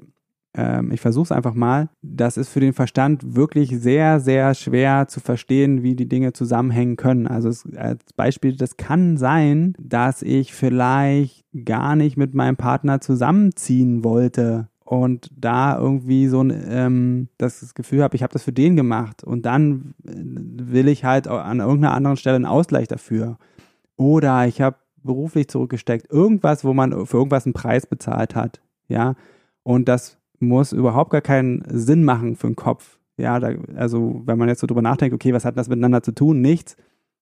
ähm, 0.53 0.91
ich 0.91 0.99
versuche 0.99 1.23
es 1.23 1.31
einfach 1.31 1.55
mal. 1.55 1.89
Das 2.01 2.37
ist 2.37 2.49
für 2.49 2.59
den 2.59 2.73
Verstand 2.73 3.35
wirklich 3.35 3.69
sehr, 3.79 4.19
sehr 4.19 4.53
schwer 4.53 5.07
zu 5.07 5.21
verstehen, 5.21 5.81
wie 5.81 5.95
die 5.95 6.09
Dinge 6.09 6.33
zusammenhängen 6.33 6.97
können. 6.97 7.25
Also 7.25 7.47
es, 7.47 7.65
als 7.75 8.13
Beispiel, 8.13 8.57
das 8.57 8.75
kann 8.75 9.17
sein, 9.17 9.73
dass 9.79 10.21
ich 10.21 10.53
vielleicht 10.53 11.45
gar 11.65 11.95
nicht 11.95 12.17
mit 12.17 12.35
meinem 12.35 12.57
Partner 12.57 12.99
zusammenziehen 12.99 14.03
wollte 14.03 14.67
und 14.87 15.29
da 15.35 15.77
irgendwie 15.77 16.27
so 16.27 16.41
ein 16.41 16.63
ähm, 16.69 17.27
das 17.37 17.75
Gefühl 17.75 18.01
habe, 18.03 18.15
ich 18.15 18.23
habe 18.23 18.31
das 18.31 18.43
für 18.43 18.53
den 18.53 18.77
gemacht 18.77 19.21
und 19.21 19.45
dann 19.45 19.95
äh, 20.05 20.13
will 20.15 20.87
ich 20.87 21.03
halt 21.03 21.27
an 21.27 21.59
irgendeiner 21.59 21.93
anderen 21.93 22.15
Stelle 22.15 22.37
einen 22.37 22.45
Ausgleich 22.45 22.87
dafür. 22.87 23.37
Oder 23.97 24.47
ich 24.47 24.61
habe 24.61 24.77
beruflich 25.03 25.49
zurückgesteckt, 25.49 26.09
irgendwas, 26.09 26.63
wo 26.63 26.73
man 26.73 27.05
für 27.05 27.17
irgendwas 27.17 27.45
einen 27.45 27.51
Preis 27.51 27.85
bezahlt 27.85 28.33
hat, 28.33 28.61
ja. 28.87 29.15
Und 29.63 29.89
das 29.89 30.19
muss 30.39 30.71
überhaupt 30.71 31.11
gar 31.11 31.21
keinen 31.21 31.65
Sinn 31.67 32.05
machen 32.05 32.37
für 32.37 32.47
den 32.47 32.55
Kopf. 32.55 32.97
Ja, 33.17 33.41
da, 33.41 33.49
also 33.75 34.21
wenn 34.25 34.37
man 34.37 34.47
jetzt 34.47 34.61
so 34.61 34.67
drüber 34.67 34.81
nachdenkt, 34.81 35.13
okay, 35.13 35.33
was 35.33 35.43
hat 35.43 35.57
das 35.57 35.67
miteinander 35.67 36.01
zu 36.01 36.13
tun? 36.13 36.39
Nichts. 36.39 36.77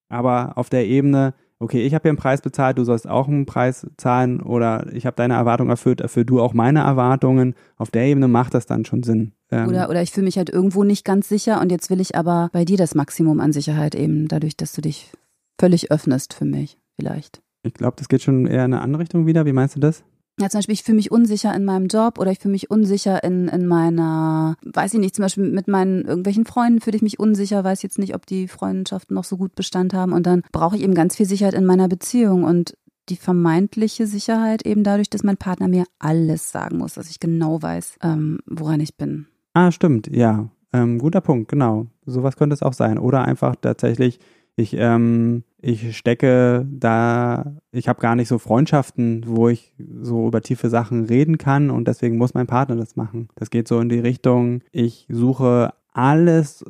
Aber 0.08 0.56
auf 0.56 0.70
der 0.70 0.86
Ebene, 0.86 1.34
okay, 1.60 1.86
ich 1.86 1.94
habe 1.94 2.04
hier 2.04 2.12
einen 2.12 2.18
Preis 2.18 2.42
bezahlt, 2.42 2.78
du 2.78 2.84
sollst 2.84 3.08
auch 3.08 3.28
einen 3.28 3.46
Preis 3.46 3.88
zahlen 3.98 4.42
oder 4.42 4.92
ich 4.94 5.06
habe 5.06 5.16
deine 5.16 5.36
Erwartungen 5.36 5.70
erfüllt, 5.70 6.02
erfüll 6.02 6.26
du 6.26 6.42
auch 6.42 6.54
meine 6.54 6.80
Erwartungen. 6.80 7.56
Auf 7.78 7.92
der 7.92 8.04
Ebene 8.06 8.28
macht 8.28 8.54
das 8.54 8.66
dann 8.66 8.86
schon 8.86 9.04
Sinn. 9.04 9.34
Ähm, 9.52 9.70
oder, 9.70 9.90
oder 9.90 10.02
ich 10.02 10.12
fühle 10.12 10.26
mich 10.26 10.38
halt 10.38 10.50
irgendwo 10.50 10.84
nicht 10.84 11.06
ganz 11.06 11.30
sicher 11.30 11.62
und 11.62 11.72
jetzt 11.72 11.90
will 11.90 12.02
ich 12.02 12.16
aber 12.16 12.50
bei 12.52 12.66
dir 12.66 12.78
das 12.78 12.96
Maximum 12.96 13.40
an 13.40 13.54
Sicherheit 13.54 13.96
eben, 13.96 14.28
dadurch, 14.28 14.58
dass 14.58 14.74
du 14.74 14.82
dich 14.82 15.12
völlig 15.60 15.92
öffnest 15.92 16.34
für 16.34 16.46
mich, 16.46 16.78
vielleicht. 16.96 17.42
Ich 17.64 17.74
glaube, 17.74 17.96
das 17.98 18.10
geht 18.10 18.22
schon 18.22 18.46
eher 18.46 18.66
in 18.66 18.74
eine 18.74 18.82
andere 18.82 19.02
Richtung 19.02 19.26
wieder. 19.26 19.46
Wie 19.46 19.54
meinst 19.54 19.76
du 19.76 19.80
das? 19.80 20.04
Ja, 20.40 20.50
zum 20.50 20.58
Beispiel, 20.58 20.74
ich 20.74 20.84
fühle 20.84 20.98
mich 20.98 21.12
unsicher 21.12 21.56
in 21.56 21.64
meinem 21.64 21.88
Job 21.88 22.20
oder 22.20 22.30
ich 22.30 22.40
fühle 22.40 22.52
mich 22.52 22.70
unsicher 22.70 23.24
in, 23.24 23.48
in 23.48 23.68
meiner, 23.68 24.58
weiß 24.64 24.94
ich 24.94 25.00
nicht, 25.00 25.16
zum 25.16 25.24
Beispiel 25.24 25.50
mit 25.50 25.70
meinen 25.70 26.04
irgendwelchen 26.04 26.46
Freunden 26.46 26.82
fühle 26.82 26.98
ich 26.98 27.02
mich 27.02 27.20
unsicher, 27.20 27.64
weiß 27.64 27.82
jetzt 27.84 28.00
nicht, 28.00 28.16
ob 28.16 28.26
die 28.26 28.50
Freundschaften 28.50 29.16
noch 29.16 29.24
so 29.24 29.38
gut 29.38 29.56
Bestand 29.56 29.94
haben. 29.94 30.12
Und 30.12 30.26
dann 30.28 30.44
brauche 30.52 30.76
ich 30.76 30.84
eben 30.84 30.94
ganz 30.94 31.16
viel 31.16 31.26
Sicherheit 31.26 31.54
in 31.54 31.66
meiner 31.66 31.88
Beziehung 31.88 32.44
und 32.44 32.76
die 33.08 33.16
vermeintliche 33.16 34.08
Sicherheit 34.08 34.66
eben 34.66 34.84
dadurch, 34.84 35.10
dass 35.10 35.24
mein 35.24 35.38
Partner 35.38 35.68
mir 35.68 35.86
alles 36.00 36.52
sagen 36.52 36.80
muss, 36.80 36.96
dass 36.96 37.10
ich 37.10 37.20
genau 37.20 37.62
weiß, 37.62 38.00
ähm, 38.04 38.40
woran 38.46 38.80
ich 38.82 38.98
bin. 38.98 39.28
Ah, 39.54 39.72
stimmt, 39.72 40.08
ja. 40.08 40.50
Ähm, 40.74 41.00
guter 41.00 41.22
Punkt, 41.22 41.50
genau. 41.50 41.88
Sowas 42.06 42.36
könnte 42.36 42.56
es 42.56 42.62
auch 42.62 42.74
sein. 42.74 42.98
Oder 42.98 43.24
einfach 43.24 43.56
tatsächlich, 43.56 44.20
ich, 44.56 44.76
ähm, 44.78 45.44
ich 45.62 45.98
stecke 45.98 46.66
da, 46.70 47.56
ich 47.72 47.88
habe 47.88 48.02
gar 48.02 48.16
nicht 48.16 48.28
so 48.28 48.38
Freundschaften, 48.38 49.24
wo 49.28 49.50
ich 49.50 49.74
so 50.02 50.28
über 50.28 50.42
tiefe 50.42 50.70
Sachen 50.70 51.06
reden 51.06 51.38
kann 51.38 51.70
und 51.70 51.88
deswegen 51.88 52.18
muss 52.18 52.34
mein 52.34 52.48
Partner 52.48 52.76
das 52.76 52.96
machen. 52.96 53.30
Das 53.36 53.50
geht 53.50 53.68
so 53.68 53.80
in 53.80 53.90
die 53.90 54.00
Richtung, 54.00 54.62
ich 54.72 55.08
suche 55.10 55.74
alles, 55.92 56.64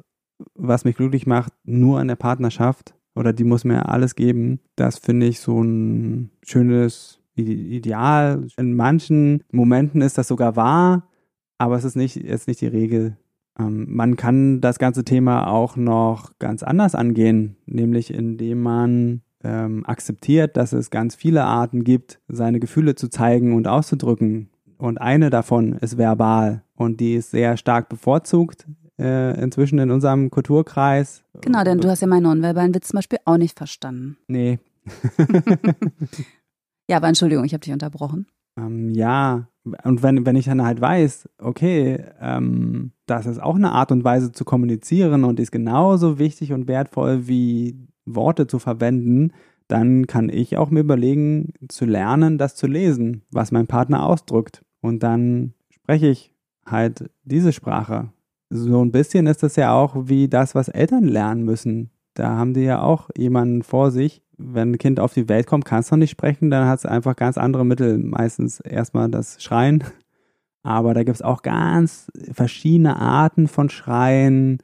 was 0.53 0.85
mich 0.85 0.95
glücklich 0.95 1.27
macht, 1.27 1.53
nur 1.63 2.01
in 2.01 2.07
der 2.07 2.15
Partnerschaft 2.15 2.95
oder 3.15 3.33
die 3.33 3.43
muss 3.43 3.63
mir 3.63 3.87
alles 3.89 4.15
geben. 4.15 4.59
Das 4.75 4.97
finde 4.97 5.27
ich 5.27 5.39
so 5.39 5.61
ein 5.61 6.31
schönes 6.43 7.21
Ideal. 7.35 8.47
In 8.57 8.75
manchen 8.75 9.43
Momenten 9.51 10.01
ist 10.01 10.17
das 10.17 10.27
sogar 10.27 10.55
wahr, 10.55 11.07
aber 11.57 11.75
es 11.75 11.83
ist 11.83 11.95
nicht, 11.95 12.17
ist 12.17 12.47
nicht 12.47 12.61
die 12.61 12.67
Regel. 12.67 13.17
Ähm, 13.59 13.85
man 13.89 14.15
kann 14.15 14.61
das 14.61 14.79
ganze 14.79 15.03
Thema 15.03 15.47
auch 15.47 15.75
noch 15.75 16.37
ganz 16.39 16.63
anders 16.63 16.95
angehen, 16.95 17.57
nämlich 17.65 18.13
indem 18.13 18.61
man 18.61 19.21
ähm, 19.43 19.85
akzeptiert, 19.85 20.57
dass 20.57 20.73
es 20.73 20.89
ganz 20.89 21.15
viele 21.15 21.43
Arten 21.43 21.83
gibt, 21.83 22.19
seine 22.27 22.59
Gefühle 22.59 22.95
zu 22.95 23.09
zeigen 23.09 23.53
und 23.53 23.67
auszudrücken. 23.67 24.49
Und 24.77 24.99
eine 24.99 25.29
davon 25.29 25.73
ist 25.73 25.97
verbal 25.97 26.63
und 26.75 26.99
die 26.99 27.15
ist 27.15 27.31
sehr 27.31 27.55
stark 27.55 27.87
bevorzugt 27.87 28.67
äh, 28.99 29.39
inzwischen 29.41 29.79
in 29.79 29.91
unserem 29.91 30.29
Kulturkreis. 30.29 31.23
Genau, 31.41 31.63
denn 31.63 31.79
du 31.79 31.89
hast 31.89 32.01
ja 32.01 32.07
meinen 32.07 32.23
nonverbalen 32.23 32.73
Witz 32.73 32.89
zum 32.89 32.97
Beispiel 32.97 33.19
auch 33.25 33.37
nicht 33.37 33.57
verstanden. 33.57 34.17
Nee. 34.27 34.59
ja, 36.89 36.97
aber 36.97 37.07
Entschuldigung, 37.07 37.45
ich 37.45 37.53
habe 37.53 37.61
dich 37.61 37.73
unterbrochen. 37.73 38.27
Ähm, 38.57 38.89
ja, 38.89 39.47
und 39.83 40.03
wenn, 40.03 40.25
wenn 40.25 40.35
ich 40.35 40.45
dann 40.45 40.63
halt 40.63 40.79
weiß, 40.79 41.27
okay, 41.39 42.03
ähm, 42.21 42.91
das 43.07 43.25
ist 43.25 43.41
auch 43.41 43.55
eine 43.55 43.71
Art 43.71 43.91
und 43.91 44.03
Weise 44.03 44.31
zu 44.31 44.45
kommunizieren 44.45 45.23
und 45.23 45.39
ist 45.39 45.51
genauso 45.51 46.19
wichtig 46.19 46.53
und 46.53 46.67
wertvoll 46.67 47.27
wie 47.27 47.87
Worte 48.05 48.45
zu 48.45 48.59
verwenden, 48.59 49.31
dann 49.67 50.05
kann 50.05 50.29
ich 50.29 50.57
auch 50.57 50.69
mir 50.69 50.81
überlegen, 50.81 51.53
zu 51.67 51.85
lernen, 51.85 52.37
das 52.37 52.55
zu 52.55 52.67
lesen, 52.67 53.23
was 53.31 53.51
mein 53.51 53.65
Partner 53.65 54.05
ausdrückt. 54.05 54.63
Und 54.81 55.01
dann 55.01 55.53
spreche 55.71 56.07
ich 56.07 56.31
halt 56.65 57.09
diese 57.23 57.51
Sprache. 57.51 58.09
So 58.51 58.83
ein 58.83 58.91
bisschen 58.91 59.25
ist 59.25 59.41
das 59.41 59.55
ja 59.55 59.73
auch 59.73 59.95
wie 60.07 60.27
das, 60.27 60.53
was 60.53 60.67
Eltern 60.69 61.05
lernen 61.05 61.43
müssen. 61.43 61.89
Da 62.15 62.35
haben 62.35 62.53
die 62.53 62.61
ja 62.61 62.81
auch 62.81 63.09
jemanden 63.15 63.61
vor 63.61 63.91
sich, 63.91 64.23
wenn 64.37 64.71
ein 64.71 64.77
Kind 64.77 64.99
auf 64.99 65.13
die 65.13 65.29
Welt 65.29 65.47
kommt, 65.47 65.65
kannst 65.65 65.91
du 65.91 65.95
noch 65.95 65.99
nicht 65.99 66.11
sprechen, 66.11 66.49
dann 66.49 66.67
hat 66.67 66.79
es 66.79 66.85
einfach 66.85 67.15
ganz 67.15 67.37
andere 67.37 67.65
Mittel. 67.65 67.97
Meistens 67.97 68.59
erstmal 68.59 69.09
das 69.09 69.41
Schreien. 69.41 69.83
Aber 70.63 70.93
da 70.93 71.03
gibt 71.03 71.15
es 71.15 71.21
auch 71.21 71.41
ganz 71.41 72.11
verschiedene 72.31 72.97
Arten 72.97 73.47
von 73.47 73.69
Schreien. 73.69 74.59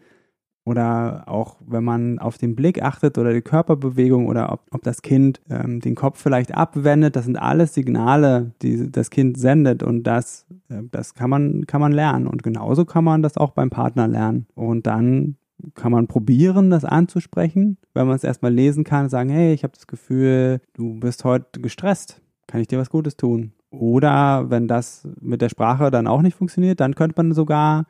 Oder 0.64 1.24
auch, 1.28 1.58
wenn 1.66 1.84
man 1.84 2.20
auf 2.20 2.38
den 2.38 2.56
Blick 2.56 2.84
achtet 2.84 3.18
oder 3.18 3.34
die 3.34 3.42
Körperbewegung 3.42 4.28
oder 4.28 4.52
ob, 4.52 4.62
ob 4.72 4.84
das 4.84 5.02
Kind 5.02 5.42
ähm, 5.50 5.80
den 5.80 5.96
Kopf 5.96 6.22
vielleicht 6.22 6.54
abwendet, 6.56 7.16
das 7.16 7.26
sind 7.26 7.38
alles 7.38 7.74
Signale, 7.74 8.52
die 8.62 8.92
das 8.92 9.10
Kind 9.10 9.40
sendet. 9.40 9.82
Und 9.82 10.04
das, 10.04 10.46
äh, 10.70 10.84
das 10.92 11.16
kann 11.16 11.30
man, 11.32 11.66
kann 11.66 11.82
man 11.82 11.92
lernen. 11.92 12.28
Und 12.28 12.44
genauso 12.44 12.86
kann 12.86 13.04
man 13.04 13.24
das 13.24 13.38
auch 13.38 13.52
beim 13.52 13.72
Partner 13.72 14.08
lernen. 14.08 14.46
Und 14.54 14.86
dann 14.86 15.36
kann 15.76 15.92
man 15.92 16.08
probieren, 16.08 16.70
das 16.70 16.86
anzusprechen, 16.86 17.78
wenn 17.94 18.08
man 18.08 18.16
es 18.16 18.24
erstmal 18.24 18.54
lesen 18.54 18.84
kann, 18.84 19.10
sagen, 19.10 19.30
hey, 19.30 19.54
ich 19.54 19.64
habe 19.64 19.74
das 19.74 19.88
Gefühl, 19.88 20.62
du 20.74 21.00
bist 21.00 21.24
heute 21.24 21.62
gestresst, 21.62 22.22
kann 22.48 22.62
ich 22.62 22.68
dir 22.68 22.80
was 22.80 22.90
Gutes 22.90 23.18
tun? 23.18 23.54
Oder 23.70 24.50
wenn 24.50 24.68
das 24.68 25.08
mit 25.22 25.42
der 25.42 25.50
Sprache 25.50 25.92
dann 25.92 26.08
auch 26.08 26.22
nicht 26.22 26.36
funktioniert, 26.36 26.80
dann 26.80 26.96
könnte 26.96 27.16
man 27.18 27.34
sogar 27.34 27.86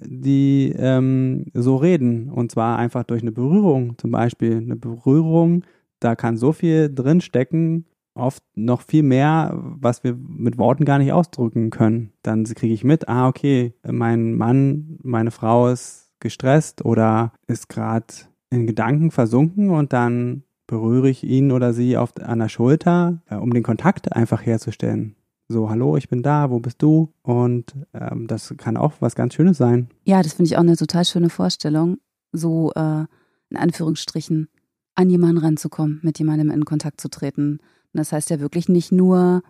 die 0.00 0.74
ähm, 0.76 1.46
so 1.54 1.76
reden 1.76 2.30
und 2.30 2.50
zwar 2.50 2.78
einfach 2.78 3.04
durch 3.04 3.22
eine 3.22 3.32
Berührung 3.32 3.98
zum 3.98 4.10
Beispiel. 4.10 4.56
Eine 4.56 4.76
Berührung, 4.76 5.64
da 6.00 6.16
kann 6.16 6.36
so 6.36 6.52
viel 6.52 6.92
drin 6.92 7.20
stecken, 7.20 7.84
oft 8.14 8.42
noch 8.54 8.82
viel 8.82 9.02
mehr, 9.02 9.52
was 9.54 10.04
wir 10.04 10.14
mit 10.14 10.58
Worten 10.58 10.84
gar 10.84 10.98
nicht 10.98 11.12
ausdrücken 11.12 11.70
können. 11.70 12.12
Dann 12.22 12.44
kriege 12.44 12.74
ich 12.74 12.84
mit, 12.84 13.08
ah, 13.08 13.28
okay, 13.28 13.74
mein 13.86 14.34
Mann, 14.34 14.98
meine 15.02 15.30
Frau 15.30 15.68
ist 15.68 16.01
gestresst 16.22 16.84
oder 16.84 17.32
ist 17.46 17.68
gerade 17.68 18.06
in 18.50 18.66
Gedanken 18.66 19.10
versunken 19.10 19.70
und 19.70 19.92
dann 19.92 20.44
berühre 20.66 21.10
ich 21.10 21.22
ihn 21.24 21.52
oder 21.52 21.74
sie 21.74 21.98
auf, 21.98 22.12
an 22.16 22.38
der 22.38 22.48
Schulter, 22.48 23.20
äh, 23.28 23.34
um 23.34 23.52
den 23.52 23.62
Kontakt 23.62 24.14
einfach 24.16 24.44
herzustellen. 24.44 25.16
So, 25.48 25.68
hallo, 25.68 25.98
ich 25.98 26.08
bin 26.08 26.22
da, 26.22 26.50
wo 26.50 26.60
bist 26.60 26.80
du? 26.80 27.12
Und 27.22 27.74
ähm, 27.92 28.26
das 28.26 28.54
kann 28.56 28.78
auch 28.78 28.94
was 29.00 29.14
ganz 29.14 29.34
Schönes 29.34 29.58
sein. 29.58 29.88
Ja, 30.04 30.22
das 30.22 30.34
finde 30.34 30.46
ich 30.46 30.56
auch 30.56 30.62
eine 30.62 30.76
total 30.76 31.04
schöne 31.04 31.28
Vorstellung, 31.28 31.98
so 32.32 32.72
äh, 32.74 33.04
in 33.50 33.56
Anführungsstrichen 33.58 34.48
an 34.94 35.10
jemanden 35.10 35.38
ranzukommen, 35.38 36.00
mit 36.02 36.18
jemandem 36.18 36.50
in 36.50 36.64
Kontakt 36.64 37.00
zu 37.00 37.10
treten. 37.10 37.58
Und 37.58 37.98
das 37.98 38.12
heißt 38.12 38.30
ja 38.30 38.40
wirklich 38.40 38.68
nicht 38.70 38.92
nur, 38.92 39.42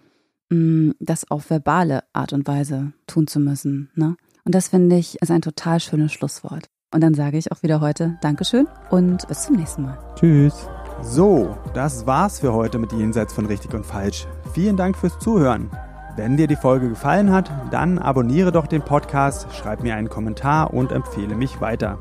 mh, 0.51 0.57
mm, 0.57 0.95
das 0.99 1.31
auf 1.31 1.51
verbale 1.51 2.03
Art 2.13 2.33
und 2.33 2.49
Weise 2.49 2.95
tun 3.07 3.29
zu 3.29 3.39
müssen. 3.39 3.91
Ne? 3.95 4.17
Und 4.45 4.57
das 4.57 4.69
finde 4.69 4.97
ich 4.97 5.23
ist 5.23 5.31
ein 5.31 5.41
total 5.41 5.79
schönes 5.79 6.13
Schlusswort. 6.13 6.67
Und 6.93 7.01
dann 7.01 7.15
sage 7.15 7.39
ich 7.39 7.53
auch 7.53 7.63
wieder 7.63 7.81
heute 7.81 8.19
Dankeschön 8.23 8.67
und 8.91 9.27
bis 9.29 9.45
zum 9.45 9.57
nächsten 9.57 9.83
Mal. 9.83 9.99
Tschüss. 10.17 10.69
So, 11.01 11.57
das 11.75 12.07
war's 12.07 12.41
für 12.41 12.53
heute 12.53 12.79
mit 12.79 12.93
Jenseits 12.93 13.33
von 13.33 13.47
Richtig 13.47 13.73
und 13.73 13.87
Falsch. 13.87 14.27
Vielen 14.53 14.77
Dank 14.77 14.97
fürs 14.97 15.19
Zuhören. 15.21 15.71
Wenn 16.17 16.37
dir 16.37 16.49
die 16.49 16.57
Folge 16.57 16.89
gefallen 16.89 17.31
hat, 17.31 17.51
dann 17.71 17.99
abonniere 17.99 18.53
doch 18.53 18.67
den 18.67 18.83
Podcast, 18.83 19.47
schreib 19.55 19.83
mir 19.83 19.95
einen 19.95 20.11
Kommentar 20.11 20.75
und 20.75 20.93
empfehle 20.93 21.37
mich 21.37 21.61
weiter. 21.61 21.99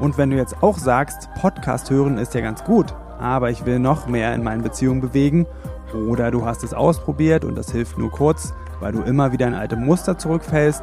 Und 0.00 0.18
wenn 0.18 0.30
du 0.30 0.36
jetzt 0.36 0.62
auch 0.62 0.76
sagst, 0.76 1.30
Podcast 1.40 1.88
hören 1.88 2.18
ist 2.18 2.34
ja 2.34 2.40
ganz 2.40 2.64
gut, 2.64 2.94
aber 3.18 3.50
ich 3.50 3.64
will 3.64 3.78
noch 3.78 4.06
mehr 4.06 4.34
in 4.34 4.42
meinen 4.42 4.62
Beziehungen 4.62 5.00
bewegen, 5.00 5.46
oder 5.94 6.30
du 6.30 6.44
hast 6.44 6.64
es 6.64 6.74
ausprobiert 6.74 7.44
und 7.44 7.54
das 7.54 7.72
hilft 7.72 7.96
nur 7.96 8.10
kurz, 8.10 8.52
weil 8.80 8.92
du 8.92 9.02
immer 9.02 9.32
wieder 9.32 9.46
in 9.46 9.54
alte 9.54 9.76
Muster 9.76 10.18
zurückfällst 10.18 10.82